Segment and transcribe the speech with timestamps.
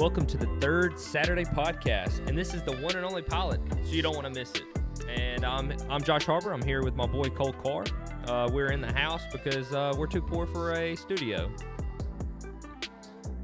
[0.00, 3.90] Welcome to the third Saturday podcast, and this is the one and only pilot, so
[3.90, 4.62] you don't want to miss it.
[5.06, 6.54] And I'm I'm Josh Harbor.
[6.54, 7.84] I'm here with my boy Cole Carr.
[8.26, 11.52] Uh, we're in the house because uh, we're too poor for a studio.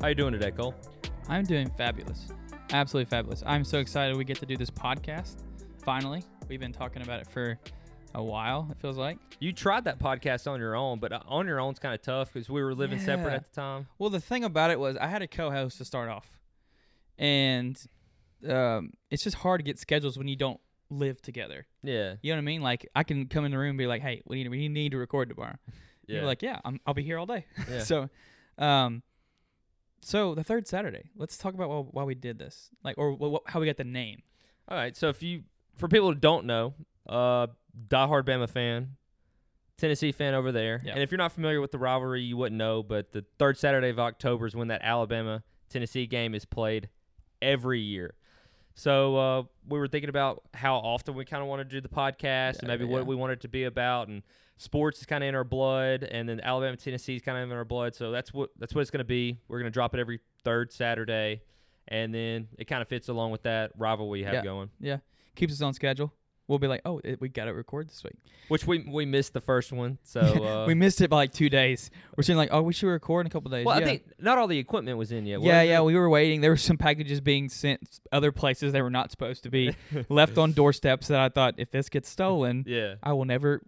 [0.01, 0.75] How you doing today, Cole?
[1.29, 2.29] I'm doing fabulous.
[2.73, 3.43] Absolutely fabulous.
[3.45, 5.43] I'm so excited we get to do this podcast.
[5.85, 6.25] Finally.
[6.49, 7.59] We've been talking about it for
[8.15, 9.19] a while, it feels like.
[9.41, 12.33] You tried that podcast on your own, but uh, on your own's kind of tough
[12.33, 13.89] because we were living separate at the time.
[13.99, 16.31] Well, the thing about it was I had a co-host to start off.
[17.19, 17.81] And
[18.49, 21.67] um, it's just hard to get schedules when you don't live together.
[21.83, 22.61] Yeah, You know what I mean?
[22.63, 24.93] Like I can come in the room and be like, "Hey, we need we need
[24.93, 25.57] to record tomorrow."
[26.07, 26.17] yeah.
[26.17, 27.81] You're like, "Yeah, I'm, I'll be here all day." yeah.
[27.83, 28.09] so,
[28.59, 29.03] um,
[30.03, 31.11] so the third Saturday.
[31.17, 33.85] Let's talk about why, why we did this, like, or wh- how we got the
[33.85, 34.23] name.
[34.69, 34.97] All right.
[34.97, 35.43] So if you,
[35.77, 36.75] for people who don't know,
[37.09, 37.49] uh,
[37.89, 38.97] diehard Bama fan,
[39.79, 40.95] Tennessee fan over there, Yep.
[40.95, 42.83] and if you're not familiar with the rivalry, you wouldn't know.
[42.83, 46.89] But the third Saturday of October is when that Alabama Tennessee game is played
[47.41, 48.15] every year.
[48.75, 51.89] So uh, we were thinking about how often we kind of want to do the
[51.89, 52.91] podcast and maybe yeah.
[52.91, 54.23] what we want it to be about, and
[54.59, 57.57] sports is kind of in our blood, and then Alabama Tennessee is kind of in
[57.57, 57.95] our blood.
[57.95, 59.39] So that's what that's what it's going to be.
[59.49, 61.41] We're going to drop it every third Saturday,
[61.89, 64.45] and then it kind of fits along with that rivalry we have Yeah.
[64.45, 64.71] going.
[64.79, 64.99] Yeah,
[65.35, 66.13] keeps us on schedule.
[66.49, 68.15] We'll be like, "Oh, it, we got to record this week."
[68.49, 70.21] Which we we missed the first one, so
[70.63, 71.91] uh, we missed it by like two days.
[72.17, 73.85] We're saying like, "Oh, we should record in a couple days." well, yeah.
[73.85, 75.43] I think not all the equipment was in yet.
[75.43, 75.85] yeah, yeah, it?
[75.85, 76.43] we were waiting.
[76.43, 79.75] There were some packages being sent other places they were not supposed to be,
[80.09, 82.95] left on doorsteps that I thought if this gets stolen, yeah.
[83.03, 83.63] I will never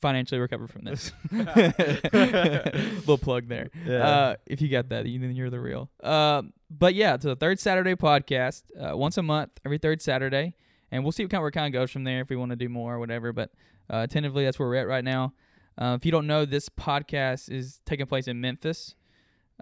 [0.00, 1.10] financially recover from this.
[1.32, 3.70] Little plug there.
[3.88, 5.90] Uh, if you got that, then you're the real.
[6.04, 10.54] Um, but yeah, it's the third Saturday podcast, uh, once a month, every third Saturday,
[10.90, 12.20] and we'll see what kind where it kind of goes from there.
[12.20, 13.50] If we want to do more or whatever, but
[13.90, 15.32] uh, tentatively, that's where we're at right now.
[15.78, 18.94] Uh, if you don't know, this podcast is taking place in Memphis.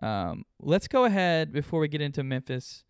[0.03, 2.85] Um, let's go ahead before we get into Memphis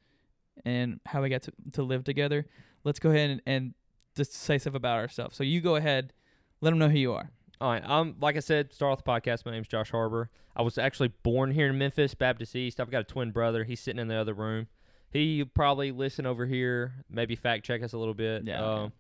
[0.65, 2.47] and how we got to, to live together.
[2.85, 3.75] Let's go ahead and, and
[4.17, 5.37] just say stuff about ourselves.
[5.37, 6.13] So you go ahead,
[6.61, 7.31] let them know who you are.
[7.61, 7.89] All right.
[7.89, 9.47] Um, like I said, start off the podcast.
[9.47, 10.29] My name's Josh Harbor.
[10.57, 12.81] I was actually born here in Memphis, Baptist East.
[12.81, 13.65] I've got a twin brother.
[13.65, 14.67] He's sitting in the other room.
[15.15, 18.45] He probably listen over here, maybe fact check us a little bit.
[18.45, 18.93] Yeah, Um,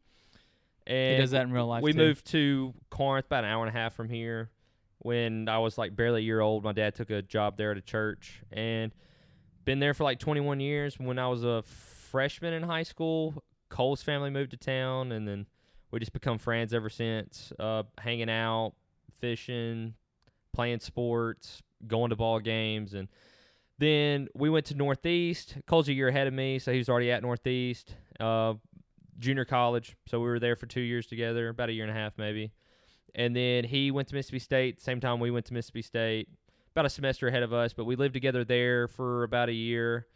[0.86, 1.82] He and does that in real life.
[1.82, 1.98] we too.
[1.98, 4.48] moved to Corinth about an hour and a half from here.
[4.98, 7.76] When I was like barely a year old, my dad took a job there at
[7.76, 8.92] a church and
[9.64, 10.98] been there for like 21 years.
[10.98, 15.46] When I was a freshman in high school, Cole's family moved to town, and then
[15.90, 17.52] we just become friends ever since.
[17.58, 18.74] Uh, hanging out,
[19.18, 19.94] fishing,
[20.52, 23.08] playing sports, going to ball games, and
[23.78, 25.56] then we went to Northeast.
[25.66, 27.94] Cole's a year ahead of me, so he was already at Northeast.
[28.20, 28.54] Uh,
[29.18, 31.94] junior college, so we were there for two years together, about a year and a
[31.94, 32.52] half maybe.
[33.14, 36.28] And then he went to Mississippi State, same time we went to Mississippi State,
[36.72, 40.06] about a semester ahead of us, but we lived together there for about a year.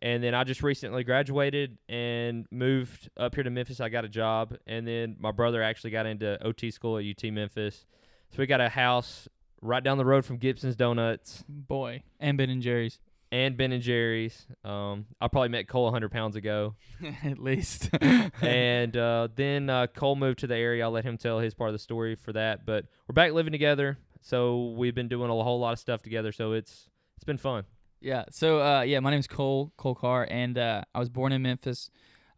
[0.00, 3.80] And then I just recently graduated and moved up here to Memphis.
[3.80, 7.32] I got a job, and then my brother actually got into OT school at UT
[7.32, 7.86] Memphis.
[8.30, 9.28] So we got a house
[9.62, 12.98] right down the road from Gibson's Donuts boy and Ben and Jerry's
[13.32, 14.46] and Ben and Jerry's.
[14.62, 16.74] Um, I probably met Cole 100 pounds ago.
[17.24, 17.88] at least.
[18.42, 20.84] and uh, then uh, Cole moved to the area.
[20.84, 22.66] I'll let him tell his part of the story for that.
[22.66, 26.30] But we're back living together, so we've been doing a whole lot of stuff together.
[26.30, 27.64] So it's it's been fun.
[28.00, 28.24] yeah.
[28.30, 31.90] So uh, yeah, my name's Cole Cole Carr, and uh, I was born in Memphis.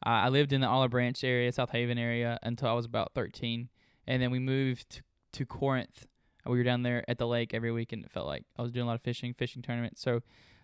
[0.07, 3.13] Uh, I lived in the Olive Branch area, South Haven area, until I was about
[3.15, 3.71] 13,
[4.07, 5.03] and then we moved to,
[5.33, 6.07] to Corinth.
[6.47, 8.71] We were down there at the lake every week, and it felt like I was
[8.71, 10.03] doing a lot of fishing, fishing tournaments.
[10.03, 10.21] So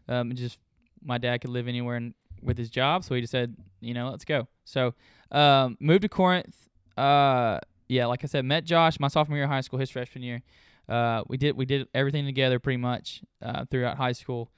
[0.09, 0.59] um, just
[1.03, 4.11] my dad could live anywhere in, with his job, so he just said, you know,
[4.11, 4.49] let's go.
[4.65, 4.95] So
[5.31, 6.69] um, moved to Corinth.
[6.97, 7.59] Uh,
[7.89, 10.43] yeah, like I said, met Josh my sophomore year of high school, his freshman year.
[10.89, 14.51] Uh, we did we did everything together pretty much uh, throughout high school.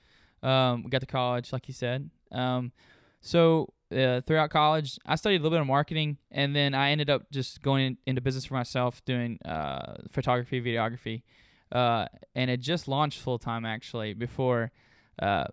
[0.43, 2.11] Um, we got to college, like you said.
[2.31, 2.73] Um,
[3.21, 7.11] so uh, throughout college, I studied a little bit of marketing, and then I ended
[7.11, 11.23] up just going in, into business for myself, doing uh, photography, videography,
[11.71, 14.73] uh, and it just launched full time actually before.
[15.21, 15.45] Uh,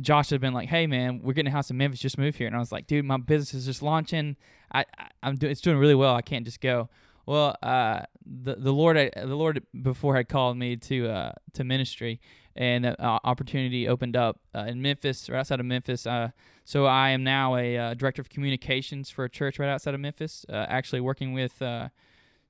[0.00, 2.00] Josh had been like, "Hey man, we're getting a house in Memphis.
[2.00, 4.36] Just move here." And I was like, "Dude, my business is just launching.
[4.72, 6.14] I, I I'm doing it's doing really well.
[6.14, 6.88] I can't just go."
[7.26, 12.20] Well, uh, the the Lord the Lord before had called me to uh to ministry,
[12.56, 16.06] and an opportunity opened up uh, in Memphis, right outside of Memphis.
[16.06, 16.30] Uh,
[16.64, 20.00] so I am now a uh, director of communications for a church right outside of
[20.00, 20.46] Memphis.
[20.48, 21.88] Uh, actually working with uh,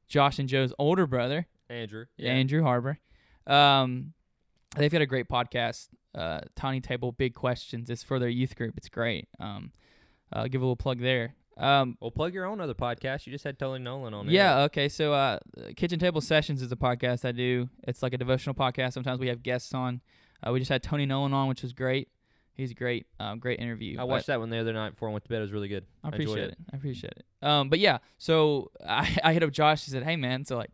[0.09, 2.33] Josh and Joe's older brother, Andrew, yeah.
[2.33, 2.99] Andrew Harbor.
[3.47, 4.12] Um,
[4.77, 7.89] they've got a great podcast, uh, Tiny Table Big Questions.
[7.91, 8.77] It's for their youth group.
[8.77, 9.29] It's great.
[9.41, 9.73] Um,
[10.33, 11.35] uh, give a little plug there.
[11.56, 13.27] Um, Well, plug your own other podcast.
[13.27, 14.29] You just had Tony Nolan on.
[14.29, 14.62] yeah.
[14.62, 14.89] Okay.
[14.89, 15.39] So, uh,
[15.77, 17.69] Kitchen Table Sessions is a podcast I do.
[17.87, 18.93] It's like a devotional podcast.
[18.93, 20.01] Sometimes we have guests on.
[20.47, 22.09] Uh, we just had Tony Nolan on, which was great.
[22.55, 23.06] He's great.
[23.19, 23.99] Um, great interview.
[23.99, 25.39] I watched that one the other night before I went to bed.
[25.39, 25.85] It was really good.
[26.05, 26.51] I I appreciate it.
[26.51, 26.59] it.
[26.73, 27.47] I appreciate it.
[27.47, 29.85] Um, but yeah, so I, I hit up Josh.
[29.85, 30.71] He said, "Hey man, so like,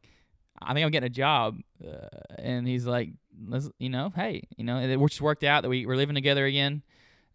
[0.60, 2.06] I think I'm getting a job," uh,
[2.38, 3.10] and he's like,
[3.46, 6.44] "Let's, you know, hey, you know," it just worked out that we were living together
[6.44, 6.82] again,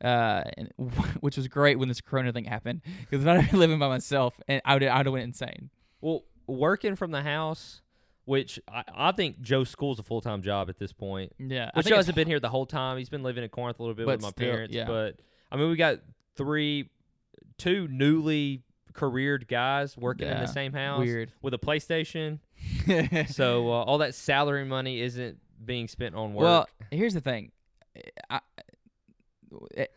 [0.03, 0.71] uh, and,
[1.19, 4.39] which was great when this Corona thing happened because if I'd been living by myself,
[4.47, 5.69] and I would I'd have went insane.
[6.01, 7.81] Well, working from the house,
[8.25, 11.33] which I, I think Joe School's a full time job at this point.
[11.39, 12.97] Yeah, I Which Joe hasn't been here the whole time.
[12.97, 14.73] He's been living in Corinth a little bit with my still, parents.
[14.73, 14.85] yeah.
[14.85, 15.19] But
[15.51, 15.99] I mean, we got
[16.35, 16.89] three,
[17.57, 18.63] two newly
[18.93, 21.31] careered guys working in the same house weird.
[21.41, 22.39] with a PlayStation.
[23.29, 26.43] so uh, all that salary money isn't being spent on work.
[26.43, 27.51] Well, here's the thing.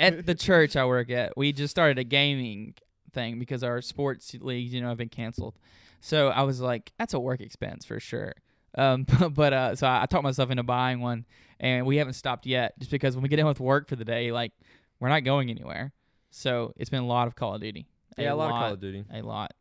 [0.00, 2.74] At the church I work at, we just started a gaming
[3.12, 5.54] thing because our sports leagues, you know, have been canceled.
[6.00, 8.34] So I was like, that's a work expense for sure.
[8.76, 11.26] Um, but uh, so I, I talked myself into buying one,
[11.60, 14.04] and we haven't stopped yet, just because when we get in with work for the
[14.04, 14.52] day, like
[15.00, 15.92] we're not going anywhere.
[16.30, 17.86] So it's been a lot of Call of Duty.
[18.16, 19.04] yeah, a lot, of Call of Duty.
[19.12, 19.54] a lot.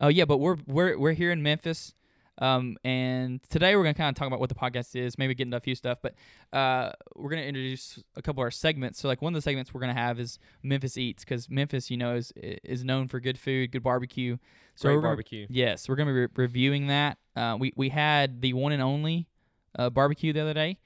[0.00, 1.94] Oh yeah, but we're we're we're here in Memphis,
[2.38, 5.46] um, and today we're gonna kind of talk about what the podcast is, maybe get
[5.46, 6.14] into a few stuff, but
[6.52, 9.00] uh, we're gonna introduce a couple of our segments.
[9.00, 11.96] So like one of the segments we're gonna have is Memphis Eats, because Memphis, you
[11.96, 14.38] know, is is known for good food, good barbecue.
[14.74, 15.46] So Great gonna- barbecue.
[15.50, 17.18] Yes, we're gonna be re- reviewing that.
[17.36, 19.28] Uh, we we had the one and only
[19.78, 20.78] uh, barbecue the other day.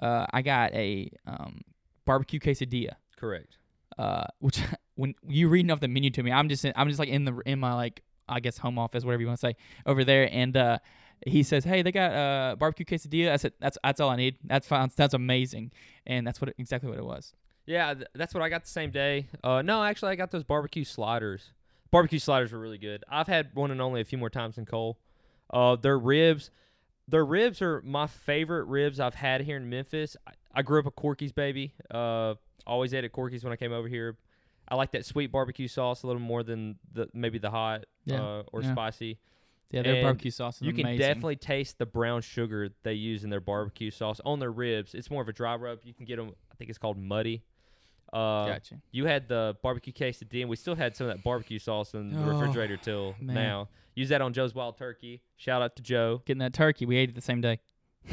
[0.00, 1.60] Uh, I got a um,
[2.04, 3.56] barbecue quesadilla Correct.
[3.98, 4.60] uh, which
[4.96, 7.24] when you reading off the menu to me, I'm just in, I'm just like in
[7.24, 10.28] the in my like I guess home office, whatever you want to say, over there,
[10.32, 10.78] and uh,
[11.26, 14.36] he says, "Hey, they got uh barbecue quesadilla." I said, "That's that's all I need.
[14.44, 14.90] That's fine.
[14.96, 15.72] That's amazing,"
[16.06, 17.34] and that's what it, exactly what it was.
[17.66, 19.28] Yeah, th- that's what I got the same day.
[19.44, 21.50] Uh, no, actually, I got those barbecue sliders.
[21.90, 23.04] Barbecue sliders were really good.
[23.08, 24.98] I've had one and only a few more times than Cole.
[25.50, 26.50] Uh, their ribs,
[27.06, 30.16] their ribs are my favorite ribs I've had here in Memphis.
[30.26, 31.74] I, I grew up a Corky's baby.
[31.90, 32.34] Uh,
[32.66, 34.16] always ate at Corky's when I came over here.
[34.72, 38.22] I like that sweet barbecue sauce a little more than the maybe the hot Yeah,
[38.22, 38.72] uh, or yeah.
[38.72, 39.18] spicy.
[39.70, 43.22] Yeah, their And barbecue sauce is You can definitely taste the brown sugar they use
[43.24, 44.94] in their barbecue sauce on their ribs.
[44.94, 45.80] It's more of a dry rub.
[45.84, 46.32] You can get them.
[46.50, 47.42] I think it's called muddy.
[48.12, 48.74] Uh, gotcha.
[48.90, 50.40] you had the barbecue case quesadilla.
[50.42, 53.34] and We still had some of that barbecue sauce in the Oh, refrigerator till man.
[53.34, 53.68] now.
[53.94, 55.22] Use that on Joe's Wild Turkey.
[55.36, 56.22] Shout out to Joe.
[56.26, 57.58] Getting that turkey, we ate it the same day.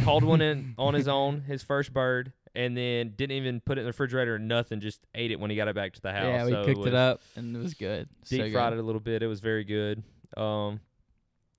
[0.04, 3.82] Called one in on his own, his first bird, and then didn't even put it
[3.82, 4.80] in the refrigerator or nothing.
[4.80, 6.24] Just ate it when he got it back to the house.
[6.26, 8.08] yeah, we So cooked was it up, and it was good.
[8.28, 8.78] Deep so fried good.
[8.80, 9.22] it a little bit.
[9.24, 10.04] It was very good.
[10.38, 10.80] Um,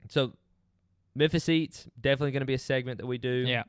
[0.08, 0.32] so
[1.14, 3.30] Memphis Eats definitely going to be a segment that we do.
[3.46, 3.64] Yeah,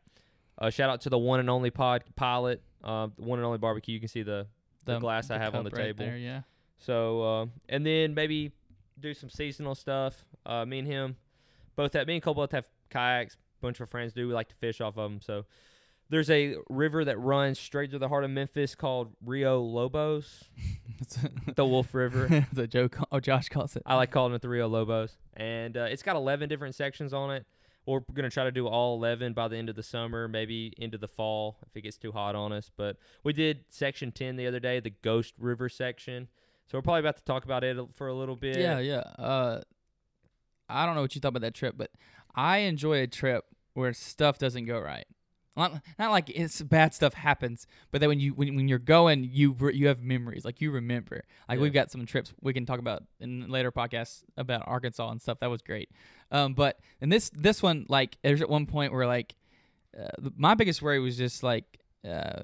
[0.58, 3.58] Uh, shout out to the one and only pod pilot, uh, the one and only
[3.58, 3.94] barbecue.
[3.94, 4.48] You can see the
[4.86, 6.06] the glass I have on the right table.
[6.06, 6.42] There, yeah.
[6.80, 8.52] So, uh, and then maybe
[9.00, 10.26] do some seasonal stuff.
[10.46, 11.16] Uh, me and him
[11.76, 13.38] both have, me and Cole both have kayaks.
[13.62, 14.28] bunch of friends do.
[14.28, 15.22] We like to fish off of them.
[15.22, 15.46] So,
[16.12, 20.44] there's a river that runs straight to the heart of Memphis called Rio Lobos,
[21.56, 22.46] the Wolf River.
[22.54, 23.84] What Joe, call, oh Josh calls it.
[23.86, 25.16] I like calling it the Rio Lobos.
[25.36, 27.46] And uh, it's got 11 different sections on it.
[27.86, 30.74] We're going to try to do all 11 by the end of the summer, maybe
[30.78, 32.70] into the fall if it gets too hot on us.
[32.76, 36.28] But we did section 10 the other day, the Ghost River section.
[36.70, 38.58] So we're probably about to talk about it for a little bit.
[38.58, 39.04] Yeah, yeah.
[39.18, 39.62] Uh,
[40.68, 41.92] I don't know what you thought about that trip, but
[42.36, 45.06] I enjoy a trip where stuff doesn't go right.
[45.58, 49.28] Not, not like it's bad stuff happens, but that when you when, when you're going,
[49.30, 51.24] you you have memories, like you remember.
[51.50, 51.64] Like Yeah.
[51.64, 55.40] we've got some trips we can talk about in later podcasts about Arkansas and stuff.
[55.40, 55.90] That was great.
[56.32, 59.36] Um, but in this this one, like there's at one point where like
[60.00, 61.66] uh, my biggest worry was just like
[62.08, 62.44] uh,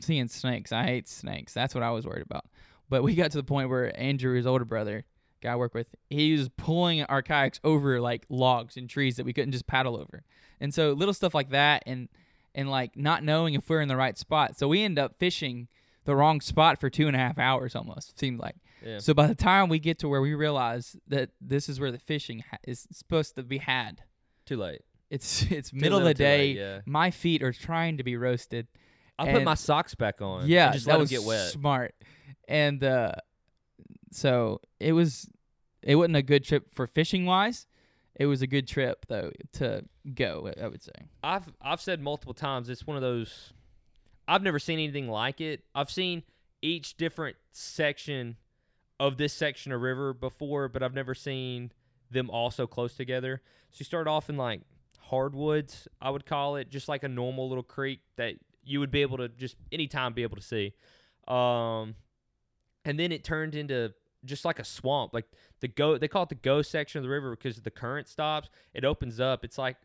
[0.00, 0.72] seeing snakes.
[0.72, 1.54] I hate snakes.
[1.54, 2.46] That's what I was worried about.
[2.88, 5.04] But we got to the point where Andrew, his older brother,
[5.40, 9.24] guy I work with, he was pulling our kayaks over like logs and trees that
[9.24, 10.24] we couldn't just paddle over.
[10.60, 12.08] And so little stuff like that and
[12.54, 14.56] and like not knowing if we're in the right spot.
[14.58, 15.68] So we end up fishing
[16.04, 18.56] the wrong spot for two and a half hours almost, it seemed like.
[18.84, 18.98] Yeah.
[18.98, 21.98] So by the time we get to where we realize that this is where the
[21.98, 24.02] fishing ha- is supposed to be had,
[24.44, 24.82] Too late.
[25.10, 26.38] it's it's Too middle of the day.
[26.38, 26.80] late, yeah.
[26.84, 28.66] My feet are trying to be roasted.
[29.18, 30.48] I put my socks back on.
[30.48, 31.50] Yeah, just that let was them get wet.
[31.52, 31.94] smart.
[32.48, 33.12] And uh,
[34.10, 35.28] so it was.
[35.82, 37.66] It wasn't a good trip for fishing wise.
[38.16, 40.50] It was a good trip though to go.
[40.60, 40.92] I would say.
[41.22, 43.52] I've I've said multiple times it's one of those
[44.26, 45.64] I've never seen anything like it.
[45.74, 46.22] I've seen
[46.62, 48.36] each different section
[48.98, 51.72] of this section of river before, but I've never seen
[52.10, 53.42] them all so close together.
[53.70, 54.60] So you start off in like
[55.00, 59.02] hardwoods, I would call it, just like a normal little creek that you would be
[59.02, 60.72] able to just anytime be able to see.
[61.28, 61.96] Um
[62.84, 63.92] and then it turned into
[64.24, 65.12] just like a swamp.
[65.12, 65.26] Like
[65.64, 68.50] the go they call it the go section of the river because the current stops.
[68.74, 69.44] It opens up.
[69.46, 69.76] It's like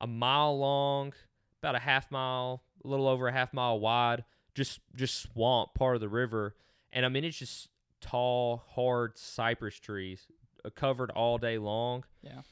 [0.00, 1.14] a mile long,
[1.60, 5.96] about a half mile, a little over a half mile wide, just just swamp part
[5.96, 6.54] of the river,
[6.92, 10.28] and I mean it's just tall, hard cypress trees
[10.64, 12.04] uh, covered all day long.
[12.22, 12.42] Yeah.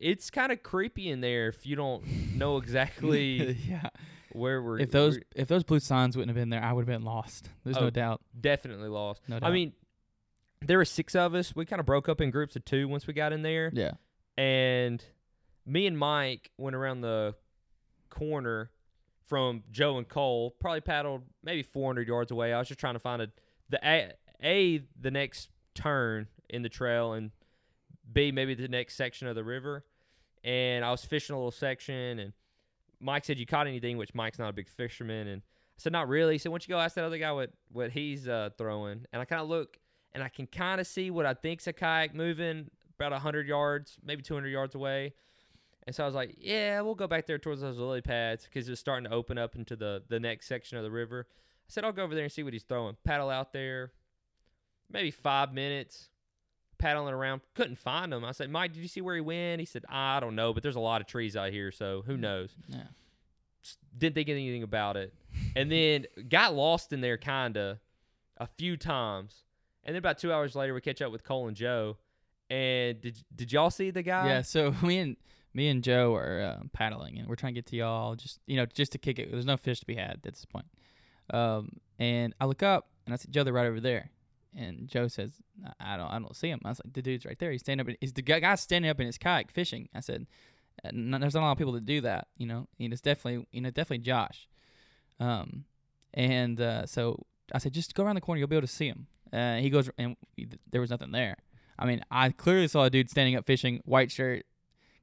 [0.00, 3.88] It's kind of creepy in there if you don't know exactly yeah.
[4.32, 4.78] where we're.
[4.78, 7.04] If those we're if those blue signs wouldn't have been there, I would have been
[7.04, 7.50] lost.
[7.64, 8.22] There's Oh, no doubt.
[8.40, 9.20] definitely lost.
[9.28, 9.50] No doubt.
[9.50, 9.72] I mean,
[10.64, 11.54] there were six of us.
[11.54, 13.70] We kind of broke up in groups of two once we got in there.
[13.72, 13.92] Yeah.
[14.36, 15.02] and
[15.66, 17.34] me and Mike went around the
[18.10, 18.70] corner
[19.26, 20.54] from Joe and Cole.
[20.58, 22.52] Probably paddled maybe 400 yards away.
[22.52, 23.28] I was just trying to find a
[23.68, 24.12] the a,
[24.42, 27.30] a the next turn in the trail and
[28.10, 29.84] b maybe the next section of the river.
[30.44, 32.32] And I was fishing a little section, and
[33.00, 36.08] Mike said, "You caught anything?" Which Mike's not a big fisherman, and I said, "Not
[36.08, 38.50] really." He said, "Why don't you go ask that other guy what what he's uh,
[38.56, 39.76] throwing?" And I kind of look,
[40.14, 43.96] and I can kind of see what I think's a kayak moving about 100 yards,
[44.04, 45.14] maybe 200 yards away.
[45.86, 48.68] And so I was like, yeah, we'll go back there towards those lily pads because
[48.68, 51.26] it's starting to open up into the, the next section of the river.
[51.30, 51.34] I
[51.68, 52.96] said, I'll go over there and see what he's throwing.
[53.04, 53.92] Paddle out there,
[54.90, 56.10] maybe five minutes,
[56.78, 57.40] paddling around.
[57.54, 58.24] Couldn't find him.
[58.24, 59.60] I said, Mike, did you see where he went?
[59.60, 62.02] He said, ah, I don't know, but there's a lot of trees out here, so
[62.06, 62.50] who mm, knows?
[62.68, 62.82] Yeah.
[63.64, 65.14] s- didn't think anything about it,
[65.56, 67.80] and then got lost in there kinda
[68.36, 69.44] a few times,
[69.88, 71.96] and then about two hours later we catch up with Cole and Joe,
[72.50, 74.28] and did did y'all see the guy?
[74.28, 75.16] Yeah, so me and
[75.54, 78.56] me and Joe are uh, paddling, and we're trying to get to y'all, just you
[78.56, 79.30] know, just to kick it.
[79.30, 80.66] There's no fish to be had at this point.
[81.32, 83.44] Um, and I look up, and I see Joe.
[83.44, 84.10] They're right over there.
[84.54, 85.32] And Joe says,
[85.80, 87.50] "I don't, I don't see him." I was like, "The dude's right there.
[87.50, 87.96] He's standing up.
[88.02, 90.26] Is the guy guy standing up in his kayak fishing?" I said,
[90.84, 92.68] "Uh, "There's not a lot of people that do that, you know.
[92.78, 94.50] And it's definitely, you know, definitely Josh."
[95.18, 95.64] Um,
[96.12, 98.38] and uh, so I said, "Just go around the corner.
[98.38, 100.16] You'll be able to see him." Uh, he goes, and
[100.70, 101.36] there was nothing there.
[101.78, 104.44] I mean, I clearly saw a dude standing up fishing, white shirt.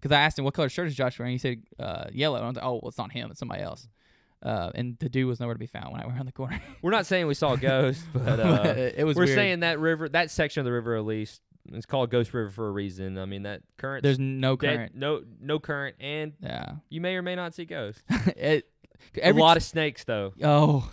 [0.01, 1.31] Because I asked him what color shirt is Josh wearing.
[1.31, 2.35] He said uh, yellow.
[2.37, 3.31] And I was like, oh, well, it's not him.
[3.31, 3.87] It's somebody else.
[4.43, 6.61] Uh, and the dude was nowhere to be found when I went around the corner.
[6.83, 9.35] We're not saying we saw a ghost, but uh, it was we're weird.
[9.35, 11.41] saying that river, that section of the river, at least,
[11.73, 13.17] it's called Ghost River for a reason.
[13.17, 14.93] I mean, that current, there's no current.
[14.93, 16.73] no no current, and Yeah.
[16.89, 18.03] you may or may not see ghosts.
[18.37, 18.69] it,
[19.23, 20.33] a lot of snakes, though.
[20.43, 20.91] oh,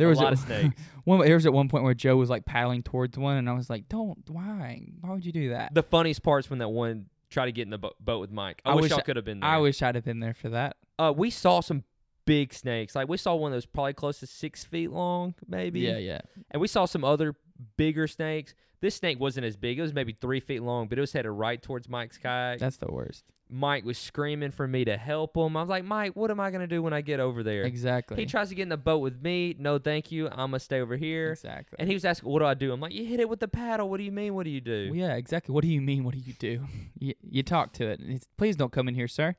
[0.00, 0.80] there was a lot a, of snakes.
[1.04, 1.20] one.
[1.20, 3.70] There was at one point where Joe was like paddling towards one, and I was
[3.70, 4.88] like, "Don't, why?
[5.00, 7.70] Why would you do that?" the funniest part's when that one tried to get in
[7.70, 8.60] the bo- boat with Mike.
[8.64, 9.48] I, I wish, wish I- could have been there.
[9.48, 10.76] I wish I'd have been there for that.
[10.98, 11.84] uh, we saw some
[12.26, 12.94] big snakes.
[12.94, 15.80] Like we saw one that was probably close to six feet long, maybe.
[15.80, 16.20] Yeah, yeah.
[16.50, 17.34] And we saw some other
[17.76, 18.54] bigger snakes.
[18.80, 19.78] This snake wasn't as big.
[19.78, 22.58] It was maybe three feet long, but it was headed right towards Mike's kayak.
[22.60, 23.24] That's the worst.
[23.50, 25.56] Mike was screaming for me to help him.
[25.56, 27.62] I was like, Mike, what am I gonna do when I get over there?
[27.64, 28.16] Exactly.
[28.16, 29.56] He tries to get in the boat with me.
[29.58, 30.28] No, thank you.
[30.28, 31.32] I'm gonna stay over here.
[31.32, 31.76] Exactly.
[31.78, 33.48] And he was asking, "What do I do?" I'm like, "You hit it with the
[33.48, 33.88] paddle.
[33.90, 34.34] What do you mean?
[34.34, 35.52] What do you do?" Well, yeah, exactly.
[35.52, 36.04] What do you mean?
[36.04, 36.64] What do you do?
[36.98, 38.00] you, you talk to it.
[38.00, 39.36] and It's, Please don't come in here, sir.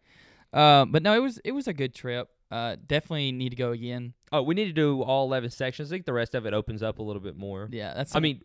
[0.54, 2.30] Um, but no, it was it was a good trip.
[2.52, 4.14] Uh, definitely need to go again.
[4.34, 5.90] Oh, we need to do all 11 sections.
[5.90, 7.70] I think the rest of it opens up a little bit more.
[7.72, 8.14] Yeah, that's.
[8.14, 8.42] I mean,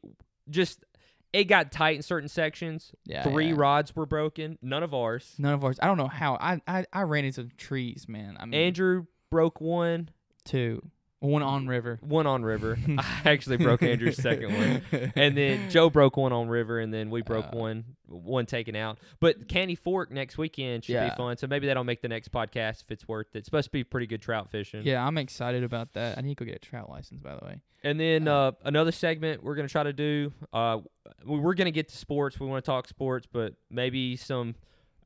[0.48, 0.84] just
[1.32, 2.92] it got tight in certain sections.
[3.04, 3.54] yeah, Three yeah.
[3.56, 4.58] rods were broken.
[4.62, 5.34] None of ours.
[5.38, 5.78] None of ours.
[5.82, 6.36] I don't know how.
[6.40, 8.36] I I, I ran into trees, man.
[8.40, 10.10] I mean, Andrew broke one.
[10.44, 10.80] two,
[11.20, 11.98] one on river.
[12.02, 12.78] One on river.
[12.98, 14.52] I actually broke Andrew's second
[14.92, 15.10] one.
[15.16, 18.76] And then Joe broke one on river, and then we broke Uh, one, one taken
[18.76, 18.98] out.
[19.18, 21.08] But Caney Fork next weekend should Yeah.
[21.08, 21.36] be fun.
[21.38, 23.38] So maybe that'll make the next podcast if it's worth it.
[23.38, 24.82] It's supposed to be pretty good trout fishing.
[24.84, 26.18] Yeah, I'm excited about that.
[26.18, 27.60] I need to go get a trout license, by the way.
[27.82, 30.32] And then Uh, uh, another segment we're gonna try to do.
[30.52, 30.80] Uh,
[31.24, 32.38] we- we're gonna get to sports.
[32.38, 34.54] We want to talk sports, but maybe some.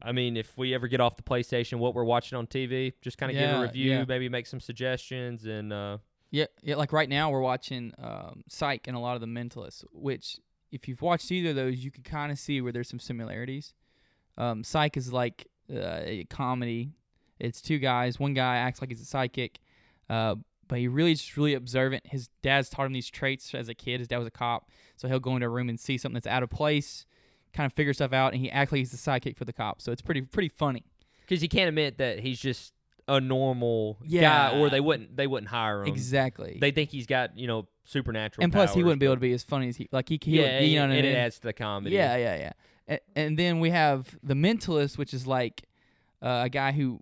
[0.02, 3.18] I mean, if we ever get off the PlayStation, what we're watching on TV, just
[3.18, 4.04] kind of give a review, yeah.
[4.06, 5.98] maybe make some suggestions, and uh,
[6.30, 6.76] Yeah, yeah.
[6.76, 9.84] Like right now, we're watching um, Psych and a lot of the Mentalists.
[9.92, 10.38] Which,
[10.72, 13.74] if you've watched either of those, you can kind of see where there's some similarities.
[14.38, 16.92] Um, Psych is like uh, a comedy.
[17.38, 18.18] It's two guys.
[18.18, 19.60] One guy acts like he's a psychic,
[20.08, 20.36] uh,
[20.68, 22.06] but he really just really observant.
[22.06, 24.00] His dad's taught him these traits as a kid.
[24.00, 26.26] His dad was a cop, so he'll go into a room and see something that's
[26.26, 27.06] out of place,
[27.52, 29.80] kind of figure stuff out, and he like he's the sidekick for the cop.
[29.82, 30.84] So it's pretty pretty funny.
[31.22, 32.72] because you can't admit that he's just
[33.08, 34.50] a normal Yeah.
[34.52, 35.88] guy, or they wouldn't they wouldn't hire him.
[35.88, 36.58] Exactly.
[36.60, 38.44] They think he's got you know supernatural.
[38.44, 40.18] and plus, he wouldn't be able to be as funny as he like he.
[40.22, 41.12] he yeah, would, you know and what I mean?
[41.12, 41.94] it adds to the comedy.
[41.96, 42.52] Yeah, yeah, yeah.
[42.86, 45.62] And, and then we have the mentalist, which is like
[46.22, 47.00] uh, a guy who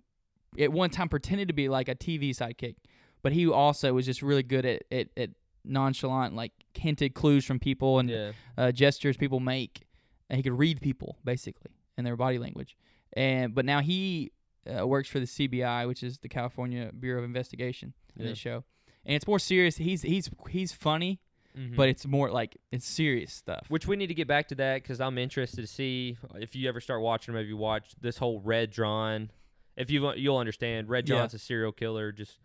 [0.57, 2.75] at one time pretended to be like a TV sidekick,
[3.21, 5.29] but he also was just really good at at, at
[5.63, 8.31] nonchalant, like hinted clues from people and yeah.
[8.57, 9.81] uh, gestures people make,
[10.29, 12.77] and he could read people basically and their body language.
[13.13, 14.31] And but now he
[14.67, 18.29] uh, works for the CBI, which is the California Bureau of Investigation in Yeah.
[18.29, 18.63] this show,
[19.05, 19.77] and it's more serious.
[19.77, 21.19] He's he's he's funny,
[21.57, 21.75] Mhm.
[21.75, 23.65] but it's more like it's serious stuff.
[23.69, 26.69] Which we need to get back to that because I'm interested to see if you
[26.69, 29.31] ever start watching Maybe watch this whole Red John?
[29.75, 31.15] If you you'll understand, Red Yeah.
[31.15, 32.11] John's a serial killer.
[32.11, 32.37] Just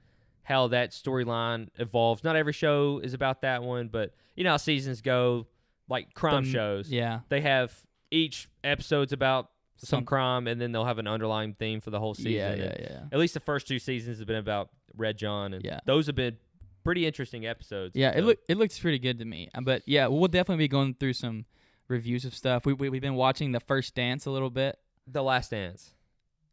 [0.45, 2.23] how that storyline evolves.
[2.25, 5.47] Not every show is about that one, but you know how seasons go,
[5.89, 6.91] like crime The shows.
[6.91, 7.21] Yeah.
[7.29, 7.73] They have
[8.11, 11.99] each episode's about some, Some- crime, and then they'll have an underlying theme for the
[12.01, 12.33] whole season.
[12.33, 13.01] Yeah, yeah, yeah.
[13.13, 15.81] At least the first two seasons have been about Red John, and Yeah.
[15.85, 16.37] those have been
[16.85, 17.97] pretty interesting episodes.
[17.97, 19.49] Yeah, it look it looks pretty good to me.
[19.55, 21.45] Uh, But yeah, we'll definitely be going through some
[21.89, 22.65] reviews of stuff.
[22.67, 24.79] We, we we've been watching the first dance a little bit.
[25.07, 25.93] The Last Dance.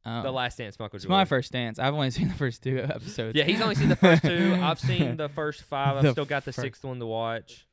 [0.03, 1.17] Um, the Last Dance, Michael it's Jordan.
[1.19, 1.77] my first dance.
[1.77, 3.38] I've only seen the first two episodes.
[3.38, 4.57] Yeah, he's only seen the first two.
[4.59, 5.97] I've seen the first five.
[5.97, 7.67] I've The still got the sixth one to watch.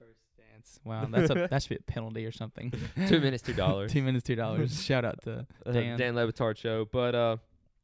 [0.76, 0.80] Dance.
[0.84, 2.72] Wow, that's a that should be a penalty or something.
[3.08, 3.92] Two minutes, two dollars.
[3.92, 4.82] two minutes, two dollars.
[4.84, 5.98] Shout out to Uh, Dan.
[5.98, 6.84] Dan Le Batard show.
[6.90, 7.36] But uh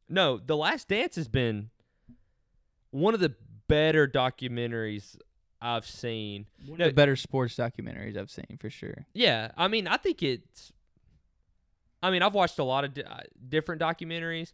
[0.09, 1.71] no, The Last Dance has been
[2.91, 3.35] one of the
[3.69, 5.17] better documentaries
[5.61, 6.47] I've seen.
[6.67, 9.07] one No, of the better sports documentaries I've seen for sure.
[9.15, 10.73] Yeah, I mean, I think it's
[12.03, 14.53] I mean, I've watched a lot of di- uh, different documentaries.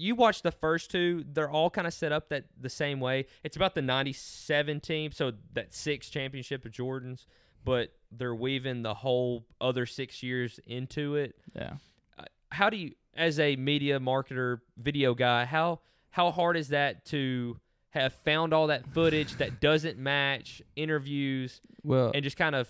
[0.00, 3.26] You watch the first two, they're all kind of set up that the same way.
[3.44, 7.26] It's about the 97 team, so that six championship of Jordan's,
[7.64, 11.34] but they're weaving the whole other 6 years into it.
[11.54, 11.74] Yeah.
[12.18, 15.80] Uh, how do you as a media marketer video guy how
[16.10, 17.58] how hard is that to
[17.90, 22.68] have found all that footage that doesn't match interviews Well, and just kind of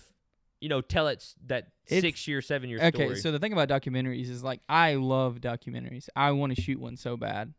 [0.61, 2.91] you know tell it that It's- six year seven year okay.
[3.03, 6.07] story So the thing about documentaries is like I love documentaries.
[6.15, 7.53] I want to shoot one so bad.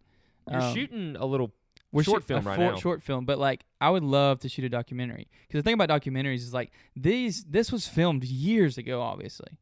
[0.51, 1.53] you're Um, shooting a little
[1.93, 2.77] We're short shoot- film a right for- now.
[2.77, 5.89] Short film, but like I would love to shoot a documentary because the thing about
[5.91, 7.45] documentaries is like these.
[7.45, 9.59] This was filmed years ago, obviously,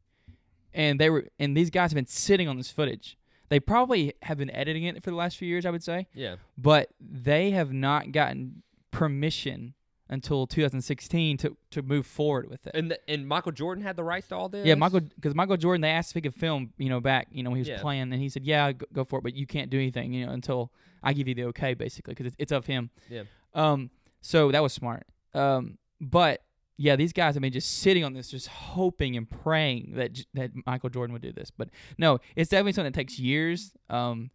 [0.73, 3.17] and they were and these guys have been sitting on this footage.
[3.49, 6.35] They probably have been editing it for the last few years, I would say, yeah
[6.57, 9.73] but they have not gotten permission
[10.11, 12.75] until 2016 to to move forward with it.
[12.75, 15.57] and the, and michael jordan had the rights to all this Yeah, Michael, because Michael
[15.57, 17.69] Jordan, they asked if he could film, you know, back, you know, when he was
[17.69, 17.81] Yeah.
[17.81, 20.25] playing, and he said, "Yeah, go, go for it, but you can't do anything, you
[20.25, 20.71] know, until
[21.01, 23.23] I give you the okay, basically, because it's, it's of him." Yeah.
[23.53, 23.89] Um.
[24.21, 25.07] So that was smart.
[25.33, 25.77] Um.
[25.99, 26.43] But
[26.77, 30.51] yeah, these guys have been just sitting on this, just hoping and praying that that
[30.65, 31.51] Michael Jordan would do this.
[31.51, 33.71] But no, it's definitely something that takes years.
[33.89, 34.31] Um.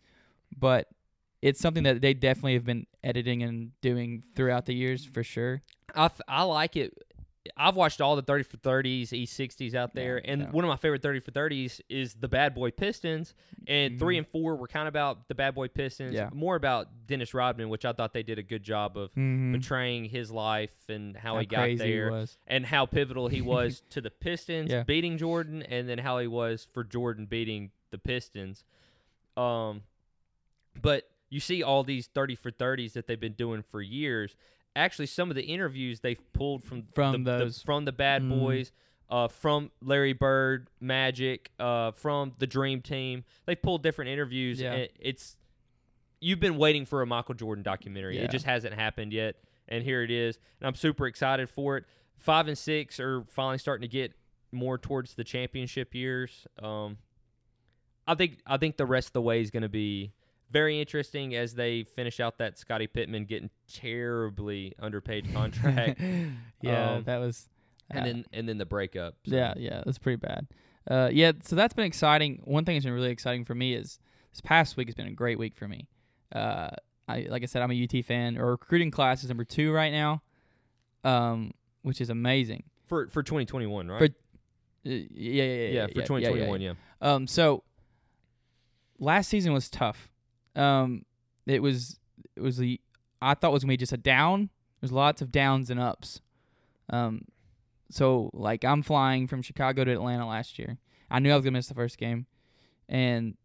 [0.56, 0.88] But
[1.46, 5.62] it's something that they definitely have been editing and doing throughout the years for sure.
[5.94, 6.92] I, f- I like it
[7.56, 10.50] I've watched all the 30 for 30s, E60s out there, Yeah, and yeah.
[10.50, 13.34] one of my favorite 30 for 30s is the Bad Boy Pistons.
[13.68, 14.18] And three Mhm.
[14.18, 16.28] and four were kind of about the Bad Boy Pistons, Yeah.
[16.34, 19.52] more about Dennis Rodman, which I thought they did a good job of Mhm.
[19.52, 22.36] portraying his life and how, How he got he there, was.
[22.48, 26.66] and how pivotal he was to the Pistons beating Jordan, and then how he was
[26.72, 28.64] for Jordan beating the Pistons.
[29.36, 29.82] Um,
[30.82, 34.36] but you see all these 30 for 30s that they've been doing for years.
[34.74, 38.28] Actually, some of the interviews they've pulled from From the, the- from the Bad Mm.
[38.38, 38.72] Boys,
[39.08, 43.24] uh, from Larry Bird, Magic, uh, from the Dream Team.
[43.46, 44.60] They've pulled different interviews.
[44.60, 44.72] Yeah.
[44.74, 45.36] And it's
[46.20, 48.16] you've been waiting for a Michael Jordan documentary.
[48.18, 48.24] Yeah.
[48.24, 49.36] It just hasn't happened yet,
[49.68, 50.38] and here it is.
[50.60, 51.84] And I'm super excited for it.
[52.16, 54.12] Five and six are finally starting to get
[54.52, 56.46] more towards the championship years.
[56.62, 56.98] Um,
[58.06, 60.12] I think I think the rest of the way is going to be
[60.50, 66.00] very interesting as they finish out that Scottie Pippen getting terribly underpaid contract,
[66.62, 67.48] yeah, Um, that was.
[67.90, 69.14] and uh, then and then the breakup.
[69.26, 70.46] So, Yeah, yeah, that's pretty bad.
[70.88, 72.40] Uh, yeah, so that's been exciting.
[72.44, 73.98] One thing that's been really exciting for me is
[74.32, 75.88] this past week has been a great week for me.
[76.32, 76.70] Uh,
[77.08, 78.36] I like I said, I'm a UT fan.
[78.38, 80.22] Our recruiting class is number two right now,
[81.04, 82.64] um, which is amazing.
[82.86, 83.98] for for 2021, right?
[83.98, 84.04] For-
[84.88, 86.74] Uh, yeah, yeah, yeah, yeah, yeah, for 2021, yeah, yeah.
[87.02, 87.14] yeah.
[87.14, 87.64] Um, so
[89.00, 90.08] last season was tough.
[90.56, 91.04] Um,
[91.46, 91.98] it was
[92.34, 92.80] it was the
[93.22, 94.50] I thought it was gonna be just a down.
[94.80, 96.20] There's lots of downs and ups.
[96.90, 97.22] Um,
[97.90, 100.78] so like I'm flying from Chicago to Atlanta last year.
[101.10, 102.26] I knew I was gonna miss the first game,
[102.88, 103.36] and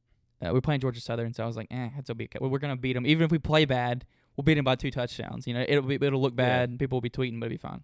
[0.42, 1.34] uh, we we're playing Georgia Southern.
[1.34, 2.40] So I was like, eh, be okay.
[2.42, 4.06] We're gonna beat them, even if we play bad.
[4.36, 5.46] We'll beat them by two touchdowns.
[5.46, 6.36] You know, it'll be it'll look Yeah.
[6.46, 7.84] bad, and people will be tweeting, but it'll be fine.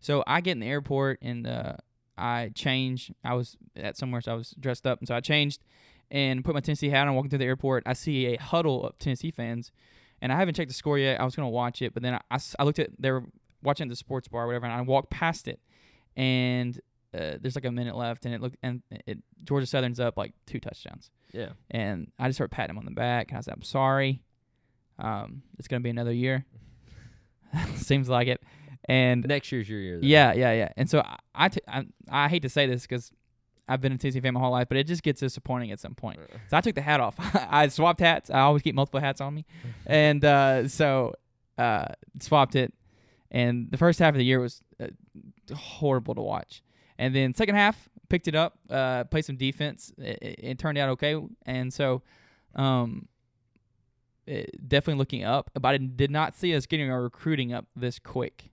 [0.00, 1.76] So I get in the airport and uh,
[2.18, 3.10] I change.
[3.24, 5.62] I was at somewhere, so I was dressed up, and so I changed
[6.10, 7.14] and put my Tennessee hat on.
[7.14, 9.72] Walking through the airport, I see a huddle of Tennessee fans,
[10.22, 11.20] and I haven't checked the score yet.
[11.20, 13.24] I was gonna watch it, but then I I looked at they were
[13.62, 15.60] watching at the sports bar, or whatever, and I walked past it,
[16.16, 16.78] and
[17.14, 20.32] uh, there's like a minute left, and it looked and it Georgia Southern's up like
[20.46, 21.50] two touchdowns, Yeah.
[21.70, 24.22] and I just started patting him on the back, and I said, "I'm sorry,
[24.98, 26.44] um, it's gonna be another year."
[27.76, 28.42] Seems like it,
[28.88, 30.00] and Next year's your year.
[30.00, 30.08] then.
[30.08, 30.68] yeah, yeah, yeah.
[30.76, 33.10] And so I, I, t- I, I hate to say this because
[33.68, 35.94] I've been a Tennessee fan my whole life, but it just gets disappointing at some
[35.94, 36.18] point.
[36.20, 37.16] Uh, So I took the hat off.
[37.50, 38.30] I swapped hats.
[38.30, 39.44] I always keep multiple hats on me,
[39.86, 41.14] and uh, so
[41.58, 41.86] uh,
[42.20, 42.72] swapped it.
[43.30, 44.86] And the first half of the year was uh,
[45.54, 46.62] horrible to watch.
[46.98, 49.92] And then second half picked it up, uh, played some defense.
[49.98, 51.20] It, it, it turned out okay.
[51.44, 52.02] And so,
[52.54, 53.08] um,
[54.28, 57.98] uh, definitely looking up, but I did not see us getting our recruiting up this
[57.98, 58.50] quick.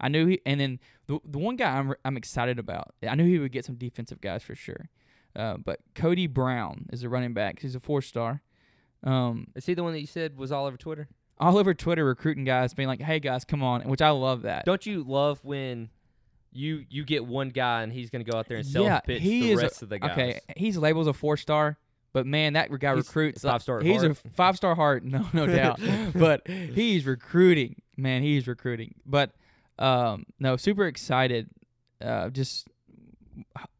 [0.00, 2.94] I knew he, and then the the one guy I'm I'm excited about.
[3.08, 4.88] I knew he would get some defensive guys for sure.
[5.34, 7.60] Uh, but Cody Brown is a running back.
[7.60, 8.42] He's a four star.
[9.04, 11.08] Um, Is he the one that you said was all over Twitter?
[11.38, 14.64] all over Twitter recruiting guys, being like, "Hey guys, come on," which I love that.
[14.64, 15.88] Don't you love when
[16.52, 19.22] you you get one guy and he's going to go out there and Yeah, pitch
[19.22, 20.10] he the is a- rest of the guys?
[20.12, 21.78] Okay, he's labeled as a four star,
[22.12, 25.46] but man, that guy He's recruits five-star at He's a five star heart, no, no
[25.46, 25.80] doubt.
[26.14, 28.22] but he's recruiting, man.
[28.22, 28.94] He's recruiting.
[29.06, 29.32] But
[29.78, 31.48] um, no, super excited.
[32.00, 32.68] Uh, just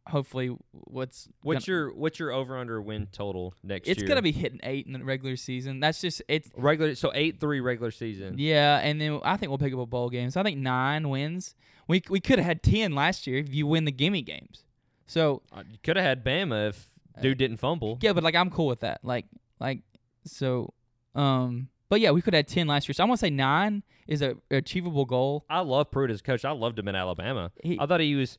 [0.06, 4.04] hopefully, what's What's gonna- your what's your over under win total next it's year?
[4.04, 5.80] It's gonna be hitting eight in the regular season.
[5.80, 6.94] That's just it's regular.
[6.94, 8.36] So eight three regular season.
[8.38, 10.30] yeah, and then I think we'll pick up a bowl game.
[10.30, 11.54] So I think nine wins.
[11.88, 14.64] We we could have had ten last year if you win the gimme games.
[15.06, 16.88] So Uh, You could have had Bama if
[17.20, 17.98] dude didn't fumble.
[18.00, 19.00] Yeah, but like I'm cool with that.
[19.04, 19.26] Like
[19.60, 19.80] like
[20.24, 20.72] so
[21.14, 22.94] um but yeah, we could have had 10 last year.
[22.94, 25.44] So I'm going to say 9 is a achievable goal.
[25.50, 26.42] I love Pruitt as a coach.
[26.42, 27.52] I loved him in Alabama.
[27.62, 28.38] He- I thought he was.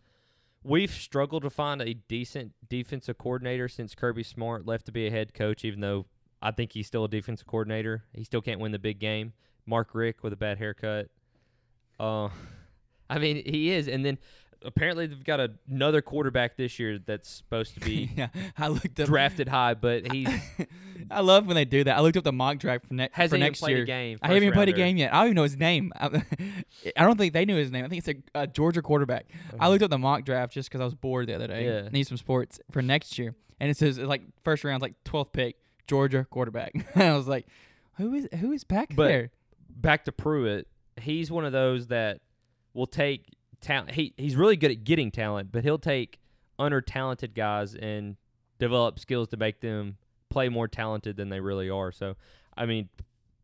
[0.63, 5.11] We've struggled to find a decent defensive coordinator since Kirby Smart left to be a
[5.11, 5.63] head coach.
[5.63, 6.07] Even though
[6.41, 9.33] I think he's still a defensive coordinator, he still can't win the big game.
[9.67, 11.11] Mark Richt with a bad haircut.
[11.99, 12.29] Uh,
[13.07, 14.17] I mean he is, and then
[14.63, 19.07] apparently they've got another quarterback this year that's supposed to be yeah, I looked up
[19.07, 20.27] drafted high, but he
[21.11, 21.97] I love when they do that.
[21.97, 23.83] I looked up the mock draft for, ne- for next played year.
[23.83, 24.19] a game.
[24.21, 25.13] I haven't even played a game yet.
[25.13, 25.91] I don't even know his name.
[25.99, 26.23] I,
[26.97, 27.85] I don't think they knew his name.
[27.85, 29.25] I think it's a, a Georgia quarterback.
[29.29, 29.69] I uh-huh.
[29.69, 31.65] looked up the mock draft just because I was bored the other day.
[31.65, 31.89] Yeah.
[31.89, 35.57] Need some sports for next year, and it says like first round, like 12th pick,
[35.87, 36.73] Georgia quarterback.
[36.95, 37.47] and I was like,
[37.97, 39.31] who is who is back But- there?
[39.75, 40.67] back to Pruitt,
[41.01, 42.21] he's one of those that
[42.73, 43.25] will take
[43.63, 43.91] talent.
[43.91, 46.19] He he's really good at getting talent, but he'll take
[46.59, 48.15] under talented guys and
[48.59, 49.97] develop skills to make them
[50.29, 51.91] play more talented than they really are.
[51.91, 52.15] So,
[52.55, 52.89] I mean,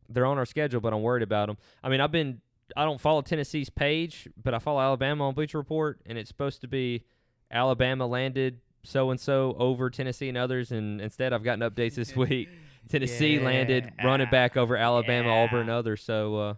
[0.08, 1.58] they're on our schedule, but I'm worried about them.
[1.84, 2.42] I mean, I've been
[2.78, 6.62] I don't follow Tennessee's page, but I follow Alabama on Bleacher Report, and it's supposed
[6.62, 7.04] to be
[7.52, 12.16] Alabama landed so and so over Tennessee and others, and instead I've gotten updates this
[12.16, 12.50] week.
[12.88, 16.02] Tennessee landed running back over Alabama, Auburn, and others.
[16.02, 16.54] So uh,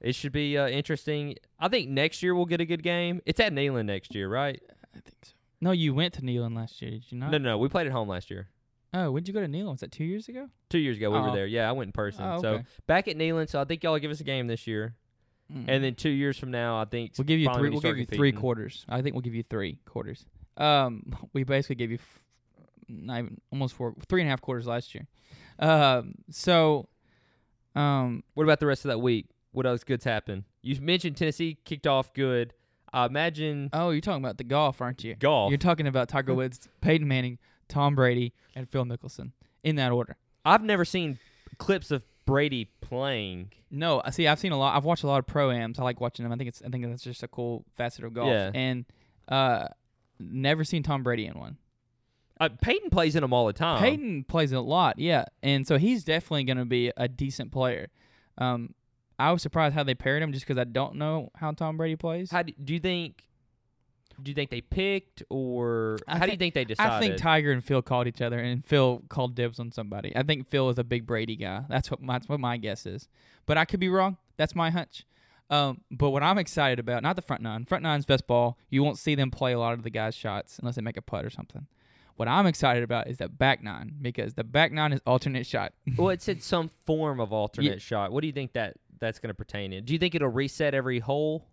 [0.00, 1.36] it should be uh, interesting.
[1.58, 3.20] I think next year we'll get a good game.
[3.26, 4.60] It's at Neyland next year, right?
[4.94, 5.32] I think so.
[5.60, 7.30] No, you went to Neyland last year, did you not?
[7.30, 7.58] No, no, no.
[7.58, 8.48] We played at home last year.
[8.94, 9.70] Oh, when did you go to Neyland?
[9.72, 10.48] Was that two years ago?
[10.68, 11.22] Two years ago, we Oh.
[11.30, 11.46] were there.
[11.46, 12.24] Yeah, I went in person.
[12.24, 13.48] Oh, So back at Neyland.
[13.50, 14.94] So I think y'all will give us a game this year,
[15.52, 15.64] Mm.
[15.68, 17.70] and then two years from now, I think we'll give you three.
[17.70, 18.84] We'll start give you three quarters.
[18.88, 20.24] I think we'll give you three quarters.
[20.56, 22.22] Um, we basically gave you f-
[22.88, 25.06] not even, almost four, three and a half quarters last year.
[25.58, 26.88] Um, so,
[27.74, 29.26] um, What about the rest of that week?
[29.52, 30.44] What else good's happened?
[30.62, 32.54] You mentioned Tennessee kicked off good.
[32.92, 35.14] I imagine oh, you're talking about the golf, aren't you?
[35.14, 35.50] golf.
[35.50, 39.32] You're talking about Tiger Woods, Peyton Manning, Tom Brady, and Phil Mickelson
[39.62, 40.16] in that order.
[40.44, 41.18] I've never seen
[41.58, 43.52] clips of Brady playing.
[43.70, 44.26] No, I see.
[44.26, 44.76] I've seen a lot.
[44.76, 45.78] I've watched a lot of pro ams.
[45.78, 46.32] I like watching them.
[46.32, 46.62] I think it's.
[46.64, 48.28] I think that's just a cool facet of golf.
[48.28, 48.50] Yeah.
[48.54, 48.84] And
[49.28, 49.68] uh,
[50.18, 51.58] never seen Tom Brady in one.
[52.40, 53.80] Uh, Peyton plays in them all the time.
[53.80, 57.88] Peyton plays a lot, yeah, and so he's definitely going to be a decent player.
[58.38, 58.74] Um,
[59.20, 61.96] I was surprised how they paired him, just because I don't know how Tom Brady
[61.96, 62.30] plays.
[62.30, 63.24] How do, do you think?
[64.22, 66.92] Do you think they picked, or I how do you think- think they decided?
[66.92, 70.14] I think Tiger and Phil called each other, and Phil called dibs on somebody.
[70.14, 71.64] I think Phil is a big Brady guy.
[71.68, 73.08] That's what my, that's what my guess is,
[73.46, 74.18] but I could be wrong.
[74.36, 75.06] That's my hunch.
[75.48, 77.64] Um, but what I'm excited about, not the front nine.
[77.64, 78.56] Front nine's best ball.
[78.68, 81.02] You won't see them play a lot of the guys' shots unless they make a
[81.02, 81.66] putt or something.
[82.16, 85.72] What I'm excited about is that back nine because the back nine is alternate shot.
[85.96, 88.12] well, it's said some form of alternate shot.
[88.12, 89.84] What do you think that that's going to pertain in?
[89.84, 91.46] Do you think it'll reset every hole?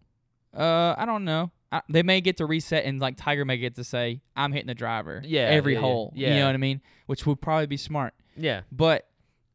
[0.55, 1.51] Uh, I don't know.
[1.71, 4.67] I, they may get to reset, and like Tiger may get to say, "I'm hitting
[4.67, 5.81] the driver." Yeah, every yeah,
[6.15, 6.33] yeah.
[6.33, 6.81] You know what I mean?
[7.07, 8.13] Which would probably be smart.
[8.37, 9.07] Yeah, But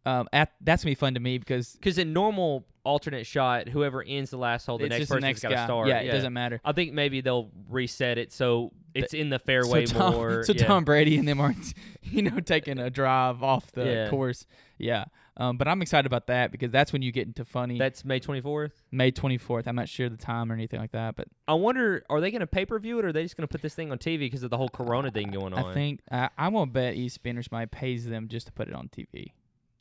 [0.05, 4.03] um, at, that's gonna be fun to me because because in normal alternate shot, whoever
[4.03, 5.57] ends the last hole, the it's next just the next got guy.
[5.57, 5.89] to start.
[5.89, 6.61] Yeah, it doesn't matter.
[6.65, 10.43] I think maybe they'll reset it so it's in the fairway so Tom, more.
[10.45, 10.67] so yeah.
[10.67, 14.09] Tom Brady and them aren't, you know, taking a drive off the Yeah.
[14.11, 14.47] course.
[14.79, 15.05] Yeah.
[15.37, 17.79] Um, but I'm excited about that because that's when you get into funny.
[17.79, 18.73] That's May 24th.
[18.91, 19.67] May 24th.
[19.67, 22.41] I'm not sure the time or anything like that, but I wonder, are they going
[22.41, 23.99] to pay per view it, or are they just going to put this thing on
[23.99, 25.65] TV because of the whole Corona thing going on?
[25.65, 27.09] I think I I'm gonna bet or
[27.43, 29.33] somebody pays them just to put it on TV.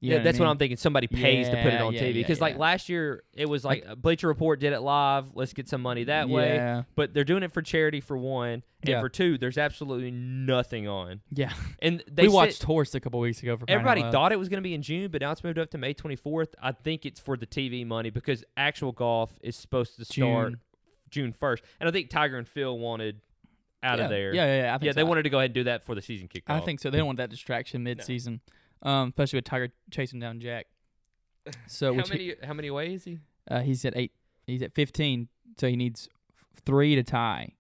[0.02, 0.50] You yeah, that's I what?
[0.50, 0.78] I'm thinking.
[0.78, 2.62] Somebody pays to put it on yeah, TV yeah, because, like yeah.
[2.62, 5.36] last year, it was like, Bleacher Report did it live.
[5.36, 6.84] Let's get some money that way.
[6.96, 9.00] But they're doing it for charity for one, and Yeah.
[9.00, 11.22] for two, there's absolutely nothing on.
[11.30, 11.54] Yeah.
[11.84, 14.50] And they we said- watched Horse a couple weeks ago for Everybody thought it was
[14.50, 16.56] going to be in June, but now it's moved up to May 24th.
[16.62, 20.60] I think it's for the TV money because actual golf is supposed to start June.
[21.12, 21.60] June 1st.
[21.80, 23.22] And I think Tiger and Phil wanted
[23.84, 24.06] out yeah.
[24.06, 24.34] of there.
[24.34, 24.78] Yeah, yeah, yeah.
[24.82, 24.96] Yeah, so.
[24.96, 26.90] they wanted to go ahead and do that for the season kicked I think so.
[26.90, 28.42] They don't want that distraction mid-season,
[28.84, 30.68] um, especially with Tiger chasing down Jack.
[31.68, 33.20] So how which he- many how many away is he?
[33.50, 34.12] uh, he's at eight.
[34.48, 35.28] He's at 15,
[35.60, 37.54] so he needs f- three to tie.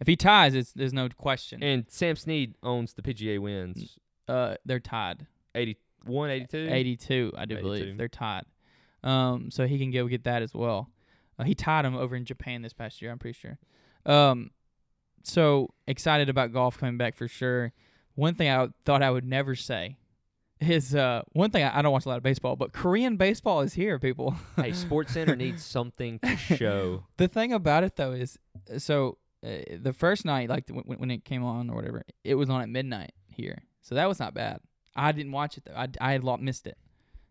[0.00, 1.62] If he ties, it's there's no question.
[1.62, 3.98] And Sam Snead owns the PGA wins.
[4.28, 5.26] Uh, they're tied.
[5.54, 6.68] 81, 82?
[6.70, 7.62] 82, I do 82.
[7.68, 8.44] believe they're tied.
[9.02, 10.90] Um, so he can go get that as well.
[11.38, 13.10] Uh, he tied him over in Japan this past year.
[13.10, 13.58] I'm pretty sure.
[14.04, 14.50] Um,
[15.22, 17.72] so excited about golf coming back for sure.
[18.14, 19.96] One thing I thought I would never say
[20.60, 23.60] is uh one thing I, I don't watch a lot of baseball, but Korean baseball
[23.60, 24.34] is here, people.
[24.56, 27.04] hey, Sports Center needs something to show.
[27.16, 28.38] The thing about it though is,
[28.72, 29.48] uh, so uh,
[29.80, 32.68] the first night, like when, when it came on or whatever, it was on at
[32.68, 34.60] midnight here, so that was not bad.
[34.94, 35.74] I didn't watch it though.
[35.74, 36.78] I I had missed it.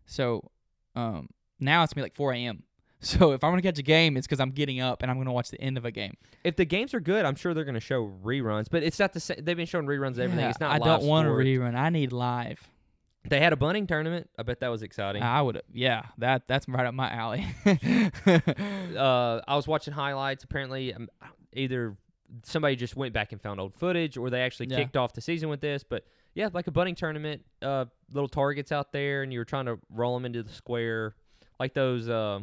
[0.04, 0.50] So,
[0.94, 2.62] um, now it's gonna be like 4 a.m.
[2.98, 5.32] So if I'm gonna catch a game, it's because I'm getting up and I'm gonna
[5.32, 6.16] watch the end of a game.
[6.42, 8.66] If the games are good, I'm sure they're going to show reruns.
[8.70, 9.38] But it's not the same.
[9.42, 10.40] They've been showing reruns of everything.
[10.40, 10.72] Yeah, It's not.
[10.72, 11.74] I don't want a rerun.
[11.76, 12.66] I need live.
[13.28, 14.30] They had a bunting tournament.
[14.38, 15.22] I bet that was exciting.
[15.22, 15.62] I would.
[15.72, 17.46] Yeah, that that's right up my alley.
[18.96, 20.44] uh, I was watching highlights.
[20.44, 21.08] Apparently, um,
[21.52, 21.96] either
[22.42, 24.78] somebody just went back and found old footage, or they actually Yeah.
[24.78, 25.84] kicked off the season with this.
[25.84, 29.66] But yeah, like a bunting tournament, uh, little targets out there, and you were trying
[29.66, 31.14] to roll them into the square,
[31.58, 32.40] like those uh,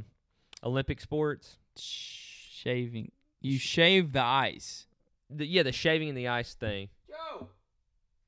[0.64, 1.58] Olympic sports.
[1.78, 3.12] Shaving.
[3.42, 4.88] You shave the ice.
[5.30, 6.90] The, yeah, the shaving in the ice thing.
[7.08, 7.50] Joe,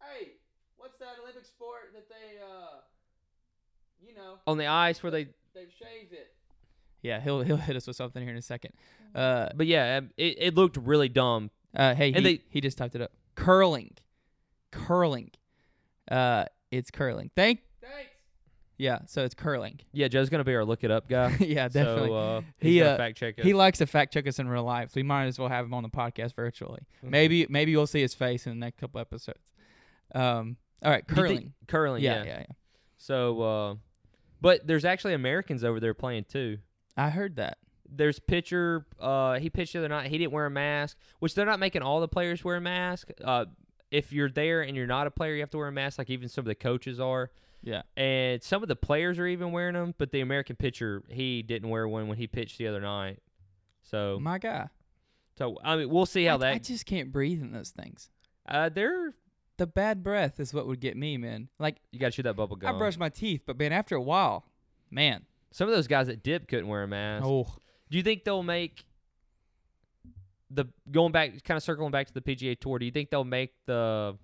[0.02, 0.32] hey,
[0.78, 2.80] what's that Olympic sport that they, uh,
[4.16, 6.34] you know, On the ice where they, they've shaved it?
[7.02, 8.72] Yeah, he'll he'll hit us with something here in a second.
[9.14, 11.52] Uh, but yeah, um, it, it looked really dumb.
[11.76, 13.12] uh hey, And he, they- he just typed it up.
[13.36, 13.92] Curling,
[14.72, 15.32] curling.
[16.10, 17.32] Uh, it's curling.
[17.36, 17.60] Thank.
[17.82, 18.12] Thanks.
[18.78, 19.80] Yeah, so it's curling.
[19.94, 21.36] Yeah, Joe's gonna be our look it up guy.
[21.40, 22.10] yeah, definitely.
[22.10, 23.46] So, uh, He, he's gonna uh, fact check us.
[23.46, 25.66] he likes to fact check us in real life, so we might as well have
[25.66, 26.82] him on the podcast virtually.
[27.02, 29.40] Maybe maybe you'll see his face in the next couple episodes.
[30.14, 31.54] Um, all right, Do you think- curling.
[31.68, 32.04] curling.
[32.04, 32.46] yeah, Yeah, yeah, yeah.
[32.98, 33.76] So, uh,
[34.42, 36.58] but there's actually Americans over there playing too.
[36.98, 37.58] I heard that.
[37.90, 38.86] There's pitcher.
[39.00, 40.10] Uh, he pitched the other night.
[40.10, 43.10] He didn't wear a mask, which they're not making all the players wear a mask.
[43.24, 43.46] Uh,
[43.92, 45.98] if you're there and you're not a player, you have to wear a mask.
[46.00, 47.30] Like even some of the coaches are,
[47.62, 47.84] Yeah.
[47.96, 49.94] and some of the players are even wearing them.
[49.98, 53.20] But the American pitcher, he didn't wear one when he pitched the other night.
[53.84, 54.70] So, My guy.
[55.38, 56.54] so I mean, we'll see how I, that.
[56.54, 58.10] I just can't breathe in those things.
[58.50, 59.14] uh, they're
[59.58, 61.50] The bad breath is what would get me, man.
[61.60, 62.76] Like you got to shoot that bubble gum.
[62.76, 64.46] I brush my teeth, but man, after a while,
[64.92, 65.26] man.
[65.52, 67.26] Some of those guys that dip couldn't wear a mask.
[67.26, 67.48] Oh,
[67.90, 68.86] Do you think they'll make
[70.50, 72.80] the going back, kind of circling back to the PGA Tour?
[72.80, 74.18] Do you think they'll make the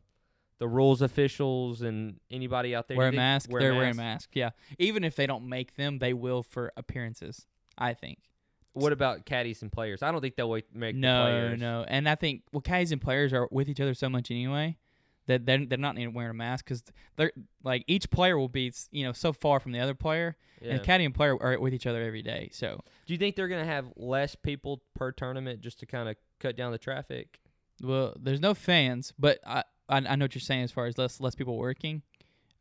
[0.62, 3.52] the rules officials and anybody out there wear a mask.
[3.52, 4.30] wear They're wearing a mask.
[4.34, 4.52] Yeah.
[4.78, 7.48] Even if they don't make them, they will for appearances.
[7.80, 8.20] I think.
[8.74, 10.04] What about caddies and players?
[10.04, 11.60] I don't think they'll wait, make the no, players.
[11.60, 14.78] no, and I think well, caddies and players are with each other so much anyway
[15.28, 16.84] that they're they're not even wearing a mask because
[17.16, 17.32] they're
[17.64, 20.74] like each player will be you know so far from the other player, Yeah.
[20.76, 22.50] and caddy and player are with each other every day.
[22.54, 26.16] So Do you think they're gonna have less people per tournament just to kind of
[26.40, 27.40] cut down the traffic?
[27.84, 30.98] well, there's no fans, but I I, I know what you're saying as far as
[30.98, 32.02] less less people working.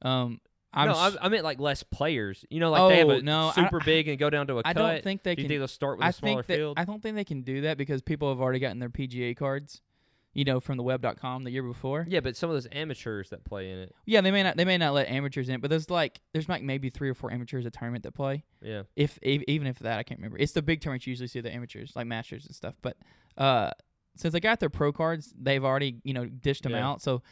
[0.03, 0.41] Um,
[0.73, 2.45] I'm no, I, I meant like less players.
[2.49, 4.57] You know, like they have Oh, a no, I- super big and go down to
[4.59, 4.75] a I cut.
[4.75, 5.49] don't think they Do you can.
[5.51, 6.79] think they'll start with I a smaller that field?
[6.79, 9.83] I don't think they can do that because people have already gotten their PGA cards,
[10.33, 12.07] you know, from the web.com the year before.
[12.09, 13.95] yeah, but some of those amateurs that play in it.
[14.07, 16.63] Yeah, they may not they may not let amateurs in, but there's like there's like
[16.63, 18.45] maybe three or four amateurs a tournament that play.
[18.63, 18.83] Yeah.
[18.97, 20.39] If, if even if that I can't remember.
[20.39, 22.75] It's the big tournaments you usually see the amateurs like masters and stuff.
[22.81, 22.97] But
[23.37, 23.71] uh,
[24.17, 26.87] since they got their pro cards, they've already you know dished them Yeah.
[26.89, 27.03] out.
[27.03, 27.23] So,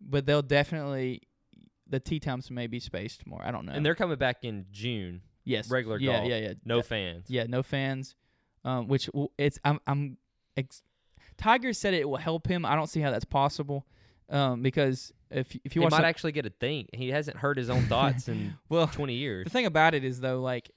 [0.00, 1.22] but they'll definitely
[1.88, 3.42] the tee times may be spaced more.
[3.44, 3.72] I don't know.
[3.72, 5.20] And they're coming back in June.
[5.44, 6.28] yes regular yeah golf.
[6.28, 7.26] yeah yeah No fans.
[7.28, 8.14] yeah no fans,
[8.64, 10.16] um, which w- it's I'm I'm
[10.56, 10.82] ex-
[11.38, 12.64] Tiger said it will help him.
[12.64, 13.86] I don't see how that's possible,
[14.30, 16.88] um, because if if He you watch might some- actually get a think.
[16.94, 19.44] He hasn't heard his own thoughts in well 20 years.
[19.44, 20.70] The thing about it is though, like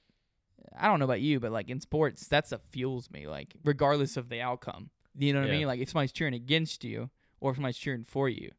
[0.78, 3.26] I don't know about you, but like in sports, that's what fuels me.
[3.26, 5.66] Like regardless of the outcome, you know what I mean?
[5.66, 8.50] Like if somebody's cheering against you or if somebody's cheering for you.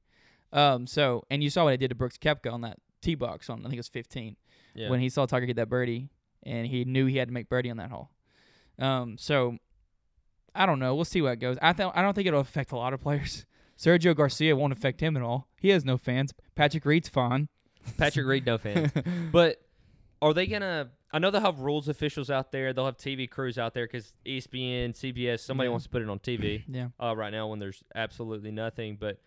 [0.54, 0.88] Um.
[0.88, 3.60] So and you saw what I did to Brooks Koepka on that tee box on
[3.60, 4.36] I think it was 15
[4.76, 4.90] Yeah.
[4.90, 6.10] when he saw Tiger get that birdie
[6.44, 8.10] and he knew he had to make birdie on that hole.
[8.80, 9.18] Um.
[9.18, 9.58] So
[10.54, 10.96] I don't know.
[10.96, 11.58] We'll see what goes.
[11.62, 13.46] I th- I don't think it'll affect a lot of players.
[13.78, 15.48] Sergio Garcia won't affect him at all.
[15.60, 16.34] He has no fans.
[16.56, 17.48] Patrick Reed's fine.
[17.98, 18.92] Patrick Reed, no fans.
[19.32, 19.58] But
[20.22, 20.90] are they gonna?
[21.12, 22.74] I know they'll have rules officials out there.
[22.74, 25.72] They'll have TV crews out there because ESPN, CBS, somebody Yeah.
[25.72, 26.90] wants to put it on TV yeah.
[27.02, 28.98] uh, right now when there's absolutely nothing.
[29.00, 29.18] But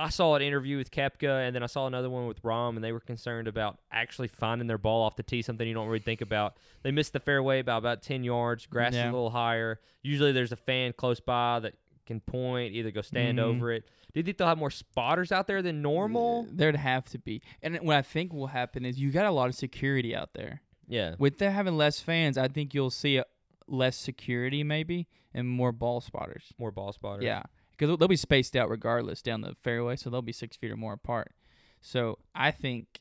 [0.00, 2.82] I saw an interview with Koepka, and then I saw another one with Rahm, and
[2.84, 5.42] they were concerned about actually finding their ball off the tee.
[5.42, 6.56] Something you don't really think about.
[6.82, 8.66] They missed the fairway by about ten yards.
[8.66, 9.80] Grass is a little higher.
[10.02, 11.74] Usually, there's a fan close by that
[12.06, 13.42] can point, either go stand Mhm.
[13.42, 13.84] over it.
[14.12, 16.44] Do you think they'll have more spotters out there than normal?
[16.50, 17.40] There'd have to be.
[17.62, 20.62] And what I think will happen is you got a lot of security out there.
[20.88, 21.14] Yeah.
[21.20, 23.26] With there having less fans, I think you'll see a,
[23.68, 26.52] less security maybe and more ball spotters.
[26.58, 27.22] More ball spotters.
[27.24, 27.44] Yeah,
[27.80, 30.76] because they'll be spaced out regardless down the fairway, so they'll be six feet or
[30.76, 31.32] more apart.
[31.80, 33.00] So I think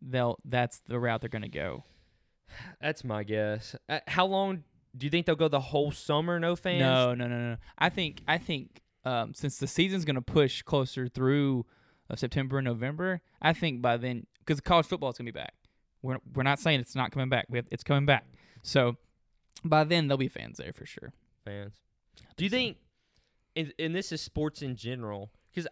[0.00, 1.84] they'll that's the route they're gonna go.
[2.80, 3.76] That's my guess.
[3.88, 4.64] Uh, how long
[4.96, 6.80] do you think they'll go the whole summer no fans?
[6.80, 7.56] No, no, no, no.
[7.76, 11.66] I think I think um, since the season's gonna push closer through
[12.08, 15.52] uh, September and November, I think by then because college football is gonna be back.
[16.00, 17.44] We're we're not saying it's not coming back.
[17.50, 18.24] We have, it's coming back.
[18.62, 18.96] So
[19.62, 21.12] by then there'll be fans there for sure.
[21.44, 21.74] Fans.
[22.38, 22.78] Do you think
[23.58, 25.68] and, and this is sports in general because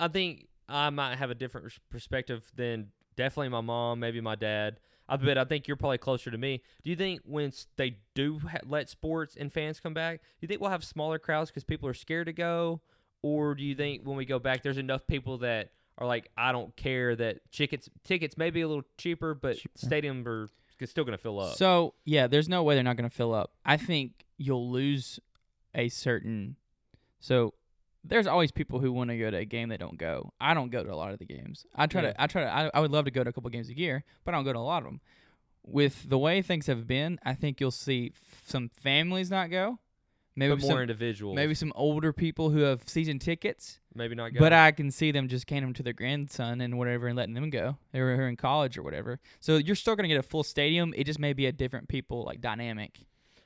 [0.00, 4.80] I think I might have a different perspective than definitely my mom, maybe my dad.
[5.08, 6.62] I bet I think you're probably closer to me.
[6.84, 10.48] Do you think when they do ha- let sports and fans come back, do you
[10.48, 12.80] think we'll have smaller crowds because people are scared to go,
[13.22, 16.52] or do you think when we go back, there's enough people that are like, I
[16.52, 19.78] don't care that tickets tickets may be a little cheaper, but Cheaper.
[19.78, 21.56] stadium are is still gonna fill up.
[21.56, 23.52] So yeah, there's no way they're not going to fill up.
[23.66, 25.20] I think you'll lose
[25.74, 26.56] a certain.
[27.20, 27.54] So
[28.04, 30.32] there's always people who want to go to a game that don't go.
[30.40, 31.66] I don't go to a lot of the games.
[31.74, 32.12] I try Yeah.
[32.12, 32.22] to.
[32.22, 32.48] I try to.
[32.52, 34.44] I, I would love to go to a couple games a year, but I don't
[34.44, 35.00] go to a lot of them.
[35.62, 39.78] With the way things have been, I think you'll see f- some families not go.
[40.36, 41.36] Maybe but more some, individuals.
[41.36, 43.78] maybe some older people who have season tickets.
[43.94, 44.32] maybe not.
[44.32, 44.40] Go.
[44.40, 47.34] But I can see them just handing them to their grandson and whatever and letting
[47.34, 47.76] them go.
[47.92, 49.20] They were in college or whatever.
[49.40, 50.94] So you're still going to get a full stadium.
[50.96, 53.00] It just may be a different people like dynamic.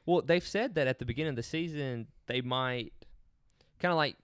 [0.07, 2.93] Well, they've said that at the beginning of the season they might
[3.85, 4.17] kind of like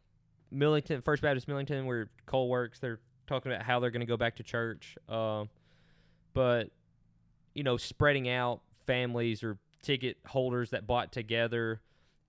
[0.50, 2.78] Millington, First Baptist Millington, where Cole works.
[2.78, 5.50] They're talking about how they're going to go back to church, um,
[6.32, 6.70] but
[7.54, 11.80] you know, spreading out families or ticket holders that bought together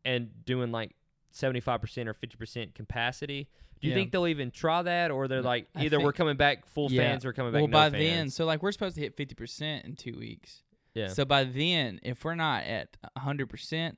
[0.04, 0.91] and doing like
[1.32, 3.48] seventy five percent or fifty percent capacity.
[3.80, 4.00] Do you Yeah.
[4.00, 7.02] think they'll even try that, or they're like I either we're coming back full Yeah.
[7.04, 8.04] fans or coming back well, no by fans?
[8.04, 10.63] then, so like we're supposed to hit 50% in two weeks.
[10.94, 11.08] yeah.
[11.08, 13.96] So by then, if we're not at 100%, uh,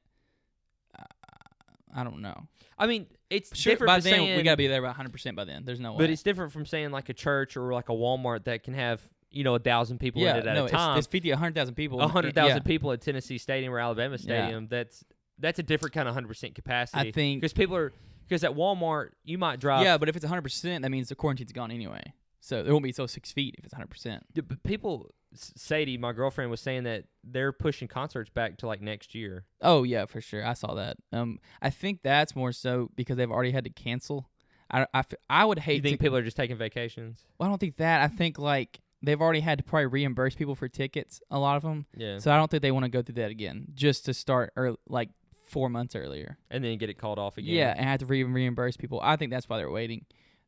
[1.96, 2.48] I don't know.
[2.78, 4.92] I mean, it's Sure, different by from then, saying, we got to be there by
[4.92, 5.66] 100% by then.
[5.66, 6.00] There's no way.
[6.00, 9.02] But it's different from saying like a church or like a Walmart that can have
[9.32, 10.98] you know a thousand people yeah, in it at no, a time.
[10.98, 12.00] It's, it's 50, 100,000 people.
[12.02, 12.64] A hundred thousand Yeah.
[12.64, 14.68] people at Tennessee Stadium or Alabama Stadium.
[14.68, 15.04] That's
[15.40, 17.10] that's a different kind of hundred percent capacity.
[17.10, 17.42] I think.
[17.42, 17.92] because people are
[18.28, 19.84] because at Walmart you might drive.
[19.84, 22.14] Yeah, but if it's 100%, that means the quarantine's gone anyway.
[22.40, 24.22] So it won't be so six feet if it's 100%.
[24.36, 25.14] But people.
[25.36, 29.46] Sadie, my girlfriend, was saying that they're pushing concerts back to like next year.
[29.62, 30.46] Oh yeah, for sure.
[30.46, 30.98] I saw that.
[31.12, 34.30] Um, I think that's more so because they've already had to cancel.
[34.72, 36.04] I, I, I would hate you think to.
[36.04, 37.26] people are just taking vacations?
[37.38, 38.02] well, I don't think that.
[38.02, 41.22] I think like they've already had to probably reimburse people for tickets.
[41.30, 41.86] A lot of them.
[41.96, 44.52] Yeah, So I don't think they want to go through that again, just to start
[44.56, 45.10] or like
[45.48, 46.38] four months earlier.
[46.50, 47.54] and then get it called off again.
[47.54, 49.00] Yeah, and have to re- reimburse people.
[49.04, 50.06] I think that's why they're waiting.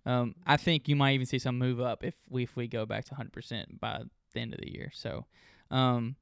[0.07, 2.85] Um, I think you might even see some move up if we if we go
[2.85, 4.01] back to 100 percent by
[4.35, 4.91] the end of the year.
[4.93, 5.25] So,
[5.71, 6.15] um,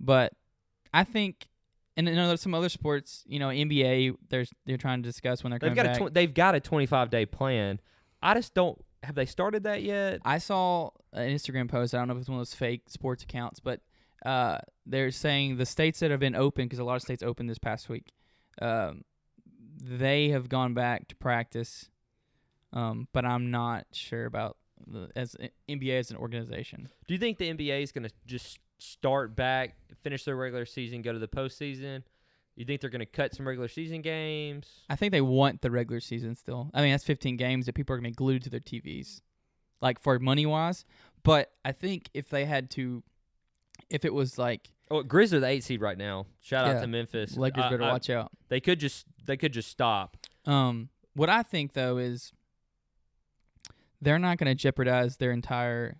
[0.00, 0.32] but
[0.92, 1.48] I think.
[1.98, 4.16] And you know, there's some other sports, you know, NBA.
[4.28, 6.00] There's they're trying to discuss when they're they've got back.
[6.00, 7.80] a tw- they've got a twenty five day plan.
[8.22, 8.78] I just don't.
[9.02, 10.20] Have they started that yet?
[10.22, 11.94] I saw an Instagram post.
[11.94, 13.80] I don't know if it's one of those fake sports accounts, but
[14.26, 17.48] uh, they're saying the states that have been open, because a lot of states opened
[17.48, 18.12] this past week,
[18.60, 19.02] um,
[19.80, 21.88] they have gone back to practice.
[22.72, 25.36] Um, but I'm not sure about the as
[25.68, 26.88] NBA as an organization.
[27.06, 31.02] Do you think the NBA is going to just start back, finish their regular season,
[31.02, 32.02] go to the postseason?
[32.56, 34.80] You think they're going to cut some regular season games?
[34.88, 36.70] I think they want the regular season still.
[36.72, 39.20] I mean, that's 15 games that people are going to be glued to their TVs,
[39.82, 40.84] like for money wise.
[41.22, 43.02] But I think if they had to,
[43.90, 46.26] if it was like Oh, Grizz are the eight seed right now.
[46.40, 47.36] Shout out to Memphis.
[47.36, 48.30] Lakers I- better I- watch out.
[48.48, 50.16] They could just they could just stop.
[50.44, 52.32] Um, what I think though is
[54.00, 55.96] they're not going to jeopardize their entire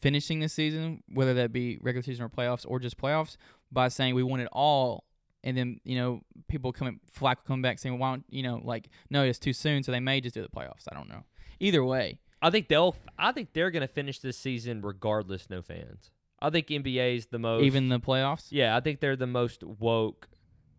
[0.00, 3.36] finishing this season, whether that be regular season or playoffs or just playoffs,
[3.70, 5.04] by saying we want it all.
[5.44, 8.60] And then you know people coming Flack will come back saying, "Why don't you know
[8.62, 10.86] like no, it's too soon." So they may just do the playoffs.
[10.90, 11.24] I don't know.
[11.58, 12.94] Either way, I think they'll.
[13.18, 15.50] I think they're going to finish this season regardless.
[15.50, 16.12] No fans.
[16.40, 17.64] I think NBA's the most.
[17.64, 18.48] even the playoffs.
[18.50, 20.28] Yeah, I think they're the most woke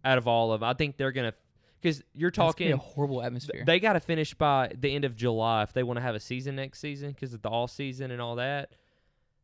[0.05, 0.61] out of all of.
[0.63, 0.69] 'em.
[0.69, 1.37] I think they're going to
[1.83, 2.71] because you're talking.
[2.71, 3.63] a horrible atmosphere.
[3.65, 6.19] They got to finish by the end of July if they want to have a
[6.19, 8.71] season next season because of the all season and all that.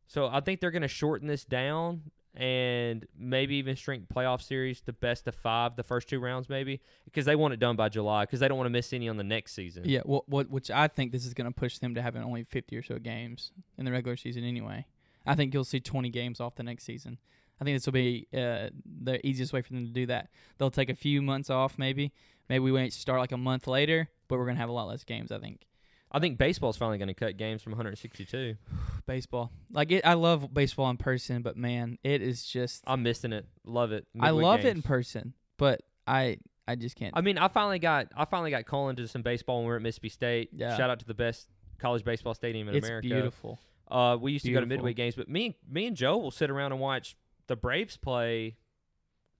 [0.06, 4.80] So I think they're going to shorten this down and maybe even shrink playoff series
[4.82, 7.88] to best of five, the first two rounds maybe because they want it done by
[7.88, 9.82] July because they don't want to miss any on the next season.
[9.84, 12.44] yeah, what what which I think this is going to push them to having only
[12.44, 14.86] 50 or so games in the regular season anyway.
[15.26, 17.18] I think you'll see 20 games off the next season.
[17.60, 18.70] I think this will be uh,
[19.02, 20.30] the easiest way for them to do that.
[20.58, 22.12] They'll take a few months off, maybe.
[22.48, 25.04] Maybe we won't start like a month later, but we're gonna have a lot less
[25.04, 25.30] games.
[25.30, 25.66] I think.
[26.12, 28.56] I think baseball's finally going to cut games from 162.
[29.06, 32.82] Baseball, like it, I love baseball in person, but man, it is just.
[32.86, 33.46] I'm missing it.
[33.64, 34.06] Love it.
[34.18, 37.12] I love it in person, but I I just can't.
[37.16, 39.76] I mean, I finally got I finally got Colin to some baseball when we were
[39.76, 40.50] at Mississippi State.
[40.52, 40.76] Yeah.
[40.76, 41.48] Shout out to the best
[41.78, 43.08] college baseball stadium in it's America.
[43.08, 43.58] beautiful.
[43.90, 44.84] Uh, we used to go to Beautiful.
[44.84, 47.16] midweek games, but me me and Joe will sit around and watch
[47.50, 48.56] the Braves play.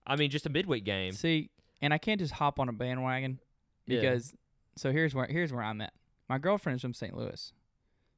[0.05, 1.13] I mean, just a midweek game.
[1.13, 1.49] See,
[1.81, 3.39] and I can't just hop on a bandwagon
[3.87, 4.01] Yeah.
[4.01, 4.33] because.
[4.77, 5.93] So here's where here's where I'm at.
[6.29, 7.15] My girlfriend is from St.
[7.15, 7.51] Louis,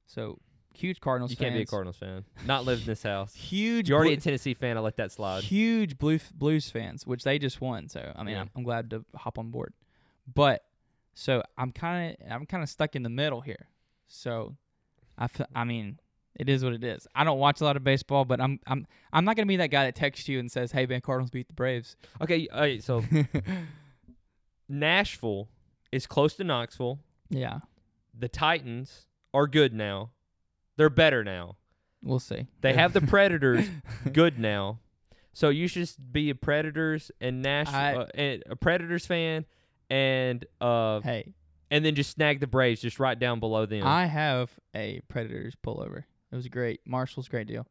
[0.05, 0.39] so
[0.73, 1.31] huge Cardinals.
[1.31, 1.65] You can't be a.
[1.65, 2.25] Cardinals fan.
[2.45, 3.33] Not live in this house.
[3.33, 3.89] Huge.
[3.89, 4.77] You're already a Tennessee fan.
[4.77, 5.43] I let that slide.
[5.43, 7.87] huge blue blues fans, which they just won.
[7.89, 8.41] So I mean, Yeah.
[8.41, 9.73] I'm, I'm glad to hop on board.
[10.31, 10.63] But
[11.15, 13.67] so I'm kind of I'm kind of stuck in the middle here.
[14.07, 14.55] So
[15.17, 15.99] I fe- I mean,
[16.35, 17.07] it is what it is.
[17.15, 19.67] I don't watch a lot of baseball, but I'm I'm I'm not gonna be that
[19.71, 22.83] guy that texts you and says, "Hey, man, Cardinals beat the Braves." Okay, all right,
[22.83, 23.03] so
[24.69, 25.49] Nashville
[25.91, 26.99] is close to Knoxville.
[27.29, 27.59] yeah,
[28.17, 30.11] The Titans are good now.
[30.77, 31.57] They're better now.
[32.01, 32.47] we'll see.
[32.61, 33.67] They have the Predators
[34.11, 34.79] good now.
[35.33, 39.45] So you should just be a Predators and Nashville I- uh, and a Predators fan
[39.89, 41.33] and uh Hey,
[41.71, 43.83] and then just snag the Braves just right down below them.
[43.85, 46.03] I have a Predators pullover.
[46.33, 46.81] It was great.
[46.85, 47.67] Marshall's great deal.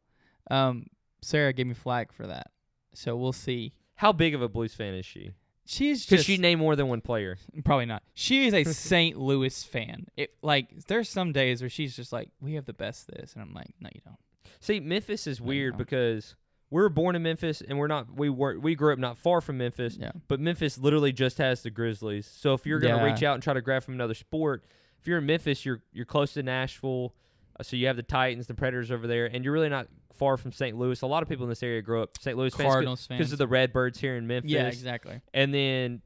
[0.49, 0.87] Um,
[1.21, 2.47] Sarah gave me flag for that,
[2.93, 3.73] so we'll see.
[3.95, 5.33] How big of a Blues fan is she?
[5.65, 7.37] She's just she named more than one player.
[7.63, 8.03] Probably not.
[8.13, 9.17] She is a St.
[9.17, 10.07] Louis fan.
[10.17, 13.41] It like there's some days where she's just like, "We have the best this," and
[13.41, 14.17] I'm like, "No, you don't."
[14.59, 16.35] See, Memphis is weird because
[16.69, 19.39] we were born in Memphis and we're not we were we grew up not far
[19.41, 22.27] from Memphis, Yeah, but Memphis literally just has the Grizzlies.
[22.27, 23.11] So if you're gonna Yeah.
[23.11, 24.65] reach out and try to grab from another sport,
[24.99, 27.13] if you're in Memphis, you're you're close to Nashville,
[27.59, 30.37] Uh, so you have the Titans, the Predators over there, and you're really not far
[30.37, 30.77] from St.
[30.77, 31.01] Louis.
[31.01, 32.37] A lot of people in this area grow up St.
[32.37, 34.51] Louis Cardinals fans because of the Redbirds here in Memphis.
[34.51, 35.21] yeah, exactly.
[35.33, 36.01] and then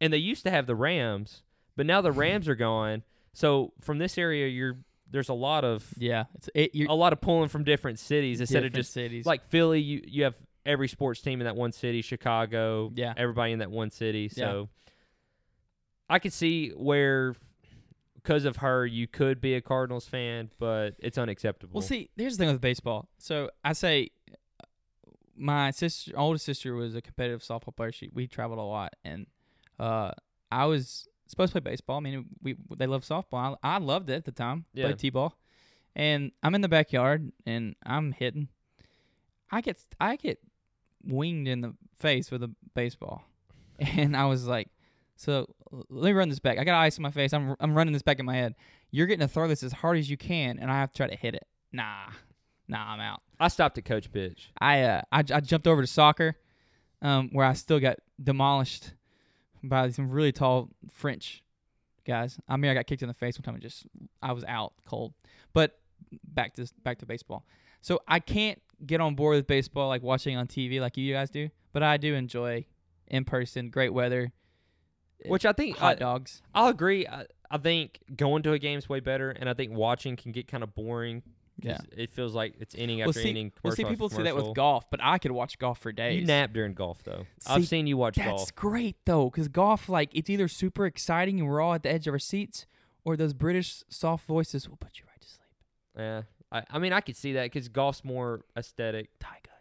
[0.00, 1.42] and they used to have the Rams,
[1.76, 3.02] but now the Rams are gone.
[3.32, 4.78] So from this area, you're
[5.10, 6.74] there's a lot of Yeah, it's it.
[6.74, 9.26] You're a lot of pulling from different cities instead of just cities.
[9.26, 9.80] like Philly.
[9.80, 10.34] You you have
[10.66, 12.02] every sports team in that one city.
[12.02, 13.14] Chicago, Yeah.
[13.16, 14.30] everybody in that one city.
[14.36, 14.44] Yeah.
[14.44, 14.68] So
[16.08, 17.34] I could see where
[18.22, 21.74] because of her, you could be a Cardinals fan, but it's unacceptable.
[21.74, 23.08] well, see, here's the thing with baseball.
[23.18, 24.64] So I say, uh,
[25.36, 27.92] my sister, oldest sister, was a competitive softball player.
[27.92, 29.26] She we traveled a lot, and
[29.78, 30.12] uh,
[30.52, 31.96] I was supposed to play baseball.
[31.96, 33.56] I mean, we they love softball.
[33.62, 34.66] I, I loved it at the time.
[34.74, 34.86] Yeah.
[34.86, 35.36] Played t-ball,
[35.96, 38.48] and I'm in the backyard and I'm hitting.
[39.50, 40.40] I get I get
[41.04, 43.24] winged in the face with a baseball,
[43.78, 44.68] and I was like,
[45.20, 45.46] "So
[45.90, 46.58] let me run this back.
[46.58, 47.34] I got ice in my face.
[47.34, 48.54] I'm I'm running this back in my head.
[48.90, 51.08] You're getting to throw this as hard as you can, and I have to try
[51.08, 51.46] to hit it.
[51.72, 52.06] Nah,
[52.68, 53.20] nah, I'm out.
[53.38, 54.50] I stopped at coach pitch.
[54.58, 56.36] I uh I, I jumped over to soccer,
[57.02, 58.94] um, where I still got demolished
[59.62, 61.42] by some really tall French
[62.06, 62.38] guys.
[62.48, 63.84] I mean, I got kicked in the face one time and just
[64.22, 65.12] I was out cold.
[65.52, 65.78] But
[66.24, 67.44] back to back to baseball.
[67.82, 71.28] So I can't get on board with baseball like watching on TV like you guys
[71.28, 72.64] do, but I do enjoy
[73.06, 74.32] in person, great weather,
[75.26, 76.42] Which I think hot I, dogs.
[76.54, 77.06] I'll agree.
[77.06, 80.48] I, I think going to a game's way better, and I think watching can get
[80.48, 81.22] kind of boring.
[81.62, 81.76] Yeah.
[81.94, 83.52] it feels like it's inning Well, after see, inning.
[83.62, 86.20] well, see, people say that with golf, but I could watch golf for days.
[86.20, 87.26] You nap during golf though.
[87.40, 88.54] See, I've seen you watch That's golf.
[88.54, 92.06] great though, because golf, like, it's either super exciting and we're all at the edge
[92.06, 92.64] of our seats,
[93.04, 95.48] or those British soft voices will put you right to sleep.
[95.98, 99.10] Yeah, I, I mean I could see that because golf's more aesthetic.
[99.18, 99.59] Tiger, he's, he's going.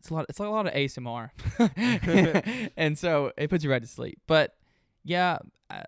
[0.00, 0.26] It's a lot.
[0.28, 1.30] It's a lot of ASMR,
[2.76, 4.20] and so it puts you right to sleep.
[4.26, 4.54] But
[5.04, 5.38] yeah,
[5.68, 5.84] I,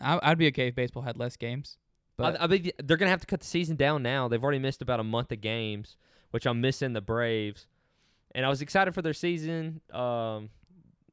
[0.00, 1.76] I- I'd be okay if baseball had less games.
[2.16, 4.28] But I, I think they're gonna have to cut the season down now.
[4.28, 5.96] They've already missed about a month of games,
[6.30, 7.66] which I'm missing the Braves.
[8.32, 9.80] And I was excited for their season.
[9.92, 10.50] Um,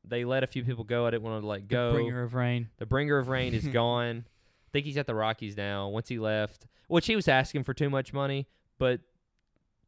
[0.05, 1.07] they let a few people go.
[1.07, 1.93] I didn't want to let the go.
[1.93, 2.69] bringer of rain.
[2.77, 4.25] The bringer of rain is gone.
[4.27, 5.88] I think he's at the Rockies now.
[5.88, 8.99] Once he left, which he was asking for too much money, but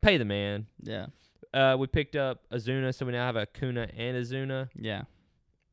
[0.02, 0.66] pay the man.
[0.82, 1.08] Yeah,
[1.54, 4.70] Uh, we picked up Ozuna, so we now have Acuña and Ozuna.
[4.76, 5.04] yeah.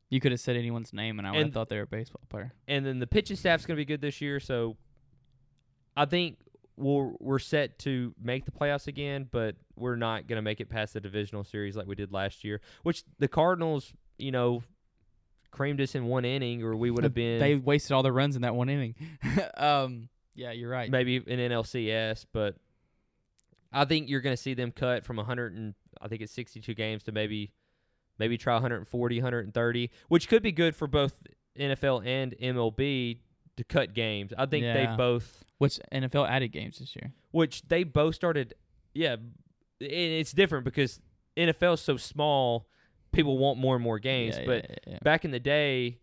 [0.08, 1.86] You could have said anyone's name, and I would have And- thought they were a
[1.86, 2.52] baseball player.
[2.68, 4.38] and then the pitching staff's going to be good this year.
[4.38, 4.76] So
[5.96, 6.38] I think
[6.76, 10.68] we're we're set to make the playoffs again, but we're not going to make it
[10.68, 12.60] past the divisional series like we did last year.
[12.84, 14.62] Which the Cardinals, you know,
[15.50, 18.36] creamed us in one inning, or we would have been They wasted all their runs
[18.36, 18.94] in that one inning.
[19.56, 20.88] um, yeah, you're right.
[20.90, 22.26] maybe in NLCS.
[22.32, 22.54] But
[23.72, 26.74] I think you're going to see them cut from 100 and I think it's 62
[26.74, 27.52] games to maybe
[28.18, 31.14] maybe try 140, 130, which could be good for both
[31.58, 33.18] NFL and MLB
[33.56, 34.32] to cut games.
[34.36, 35.42] I think they both.
[35.58, 37.12] Which NFL added games this year?
[37.30, 38.54] which they both started.
[38.94, 39.16] Yeah,
[39.80, 41.00] it's different because
[41.36, 42.66] NFL is so small.
[43.12, 44.98] People want more and more games, Yeah, but yeah, yeah, yeah.
[45.02, 45.98] back in the day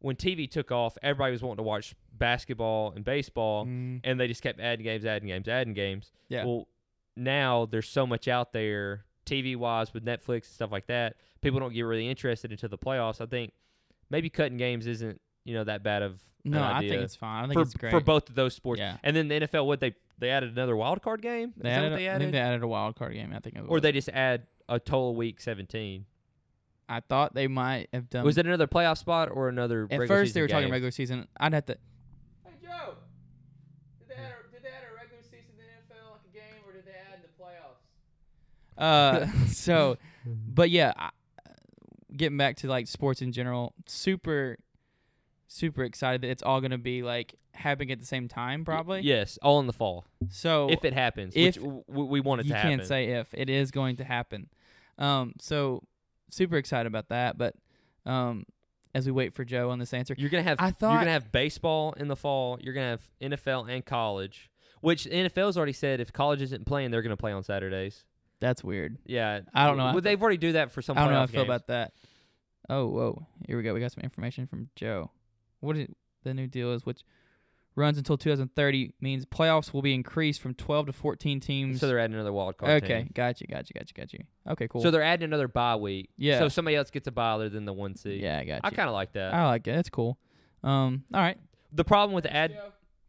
[0.00, 4.26] when TV took off, everybody was wanting to watch basketball and baseball, Mm, and they
[4.28, 6.12] just kept adding games, adding games, adding games.
[6.28, 6.44] yeah.
[6.44, 6.68] Well,
[7.16, 11.16] now there's so much out there, TV wise, with Netflix and stuff like that.
[11.40, 13.20] People don't get really interested into the playoffs.
[13.20, 13.52] I think
[14.10, 17.44] maybe cutting games isn't you know that bad of no, I think it's fine.
[17.44, 18.78] I think for it's great for both of those sports.
[18.78, 18.98] Yeah.
[19.02, 21.54] And then the NFL, what they they added another wild card game.
[21.56, 23.32] Is They that added, what they I think they added a wild card game.
[23.34, 23.68] I think it was.
[23.70, 26.04] or they just add a total week 17.
[26.86, 28.24] I thought they might have done.
[28.24, 29.88] Was it another playoff spot or another?
[29.90, 31.26] at first they were talking regular season?
[31.38, 31.78] I'd have to.
[32.44, 32.96] Hey Joe,
[33.98, 36.34] did they, add a, did they add a regular season in the NFL like a
[36.36, 37.80] game, or did they add in the playoffs?
[38.78, 39.96] Uh, so,
[40.26, 41.10] but yeah, I,
[42.16, 44.56] getting back to like sports in general, super,
[45.48, 49.00] super excited that it's all gonna be like happening at the same time, probably.
[49.02, 51.34] Yes, all in the fall So if it happens.
[51.36, 52.78] if- which w- w- we want it you to happen.
[52.78, 54.48] can't say if it is going to happen.
[54.98, 55.82] Um, so
[56.30, 57.38] super excited about that.
[57.38, 57.54] But
[58.06, 58.44] um,
[58.94, 61.10] as we wait for Joe on this answer, You're gonna have I thought you're gonna
[61.12, 62.58] have baseball in the fall.
[62.60, 64.50] You're gonna have NFL and college,
[64.80, 68.04] which the NFL's already said if college isn't playing, they're gonna play on Saturdays.
[68.40, 68.98] That's weird.
[69.06, 69.92] Yeah, I don't know.
[69.94, 70.96] Would they've already do that for some.
[70.98, 71.48] I don't know how I feel games.
[71.48, 71.92] about that.
[72.68, 73.26] Oh, whoa!
[73.46, 73.74] Here we go.
[73.74, 75.10] We got some information from Joe.
[75.60, 75.88] What is
[76.24, 77.02] the new deal is, which
[77.76, 81.80] runs until 2030, means playoffs will be increased from 12 to 14 teams.
[81.80, 82.82] So they're adding another wild card.
[82.84, 83.10] okay, team.
[83.14, 84.18] gotcha, gotcha, gotcha, gotcha.
[84.48, 84.80] Okay, cool.
[84.80, 86.10] So they're adding another bye week.
[86.16, 86.38] Yeah.
[86.38, 88.20] So somebody else gets a bye other than the one seed.
[88.22, 89.34] yeah, I got I kind of like that.
[89.34, 89.74] I like it.
[89.74, 90.18] That's cool.
[90.62, 91.36] Um, all right.
[91.72, 92.56] the problem with add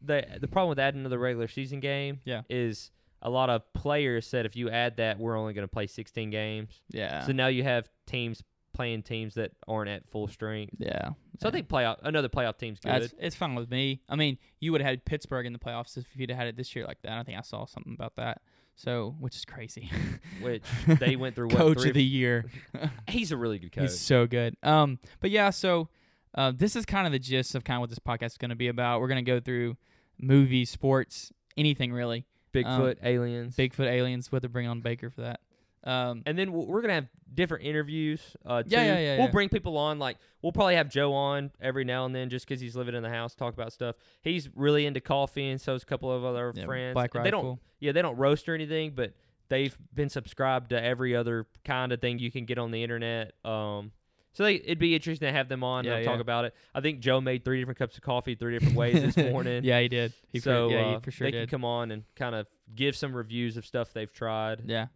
[0.01, 2.41] the the problem with adding another regular season game Yeah.
[2.49, 2.91] is
[3.22, 6.30] a lot of players said if you add that we're only going to play 16
[6.30, 6.82] games.
[6.89, 7.26] Yeah.
[7.26, 8.43] So now you have teams
[8.74, 10.76] playing teams that aren't at full strength.
[10.78, 11.09] yeah.
[11.39, 12.91] So I think playoff another playoff team's good.
[12.91, 14.01] That's it's fine with me.
[14.07, 16.57] I mean, you would have had Pittsburgh in the playoffs if you'd have had it
[16.57, 17.18] this year like that.
[17.18, 18.41] I think I saw something about that.
[18.76, 19.89] So, which is crazy.
[20.41, 20.63] which
[20.99, 22.45] they went through what coach three of the year.
[23.07, 23.84] He's a really good coach.
[23.84, 24.55] He's so good.
[24.63, 25.89] Um, but yeah, so
[26.36, 28.49] uh, this is kind of the gist of kind of what this podcast is going
[28.49, 28.99] to be about.
[28.99, 29.78] We're going to go through
[30.20, 32.26] movies, sports, anything really.
[32.64, 33.56] Bigfoot, aliens.
[33.56, 34.30] Bigfoot, aliens.
[34.32, 35.39] Have to bring on Baker for that.
[35.84, 38.20] Um, and then we're gonna have different interviews.
[38.43, 38.70] Uh, too.
[38.72, 39.32] Yeah, yeah, yeah, We'll yeah.
[39.32, 39.99] bring people on.
[39.99, 43.03] Like we'll probably have Joe on every now and then, just because he's living in
[43.03, 43.95] the house, talk about stuff.
[44.24, 46.93] He's really into coffee, and so is a couple of other yeah, friends.
[46.95, 47.60] Black And they don't, Rifle.
[47.80, 49.14] yeah, they don't roast or anything, but
[49.49, 53.34] they've been subscribed to every other kind of thing you can get on the internet.
[53.45, 53.91] Um,
[54.36, 56.54] so they, it'd be interesting to have them on Yeah, and talk about it.
[56.76, 59.64] I think Joe made three different cups of coffee three different ways this morning.
[59.64, 60.14] yeah, he did.
[60.32, 61.50] He so for, yeah, uh, he for sure they did.
[61.50, 64.88] can come on and kind of give some reviews of stuff they've tried, yeah,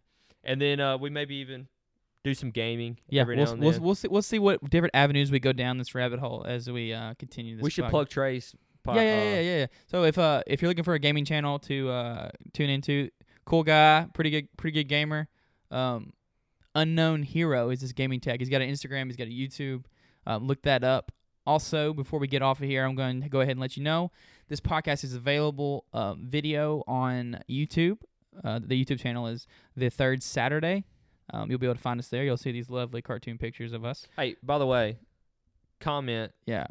[0.44, 1.66] and then uh, we maybe even
[2.22, 2.98] do some gaming.
[3.08, 3.22] yeah.
[3.22, 3.82] every We'll, now and we'll, then.
[3.82, 4.08] we'll see.
[4.08, 7.56] We'll see what different avenues we go down this rabbit hole as we uh, continue
[7.56, 7.62] this.
[7.62, 7.90] we should podcast.
[7.90, 8.54] plug Trace.
[8.84, 9.66] po- yeah, yeah, uh, yeah, yeah, yeah.
[9.86, 13.08] So if uh if you're looking for a gaming channel to uh tune into,
[13.46, 15.28] cool guy, pretty good, pretty good gamer.
[15.70, 16.12] Um,
[16.74, 18.40] unknown hero is his gaming tag.
[18.40, 19.06] He's got an Instagram.
[19.06, 19.84] He's got a YouTube.
[20.26, 21.12] Um, look that up.
[21.46, 23.82] Also, before we get off of here, I'm going to go ahead and let you
[23.82, 24.10] know
[24.48, 27.98] this podcast is available uh, video on YouTube.
[28.44, 29.46] Uh, the YouTube channel is
[29.76, 30.84] the third Saturday.
[31.32, 32.24] Um, you'll be able to find us there.
[32.24, 34.06] You'll see these lovely cartoon pictures of us.
[34.16, 34.98] Hey, by the way,
[35.80, 36.66] comment Yeah,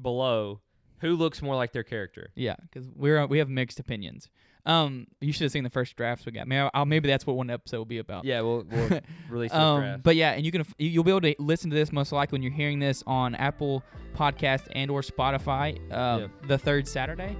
[0.00, 0.60] below
[0.98, 2.30] who looks more like their character.
[2.34, 4.28] Yeah, because we're uh, we have mixed opinions.
[4.66, 6.46] Um, you should have seen the first drafts we got.
[6.46, 8.24] Maybe I'll, maybe that's what one episode will be about.
[8.24, 9.00] Yeah, we'll, we'll
[9.30, 11.92] release Um, but yeah, and you can you- you'll be able to listen to this
[11.92, 13.82] most likely when you're hearing this on Apple
[14.14, 15.76] Podcast and or Spotify.
[15.90, 16.26] Uh, Yeah.
[16.46, 17.36] the third Saturday.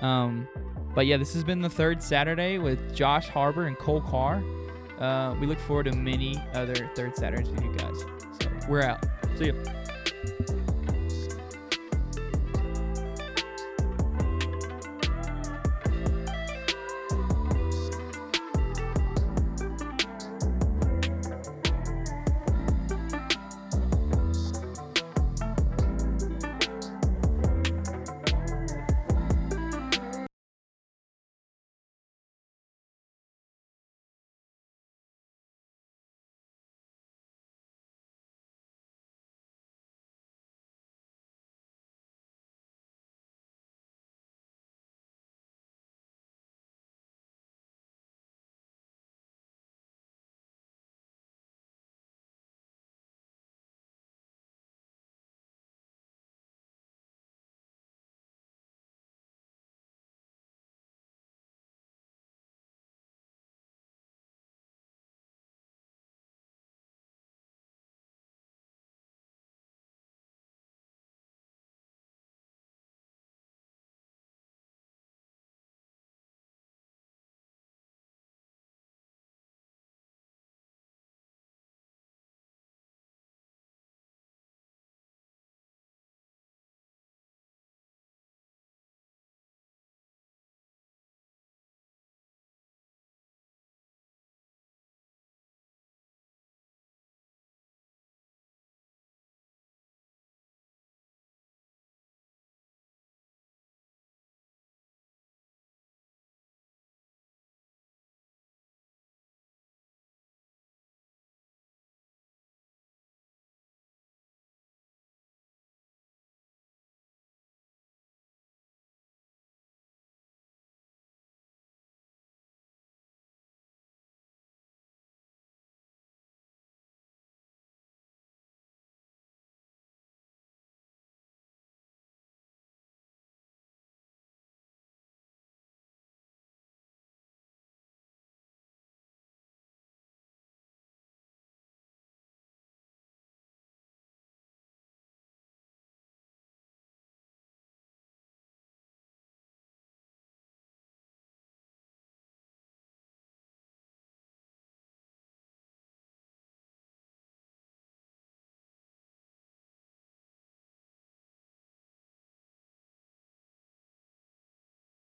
[0.00, 0.46] Um,
[0.94, 4.42] but yeah, this has been the third Saturday with Josh Harbor and Cole Carr.
[4.98, 8.00] Uh, we look forward to many other third Saturdays with you guys.
[8.40, 9.04] So we're out.
[9.36, 9.52] See ya.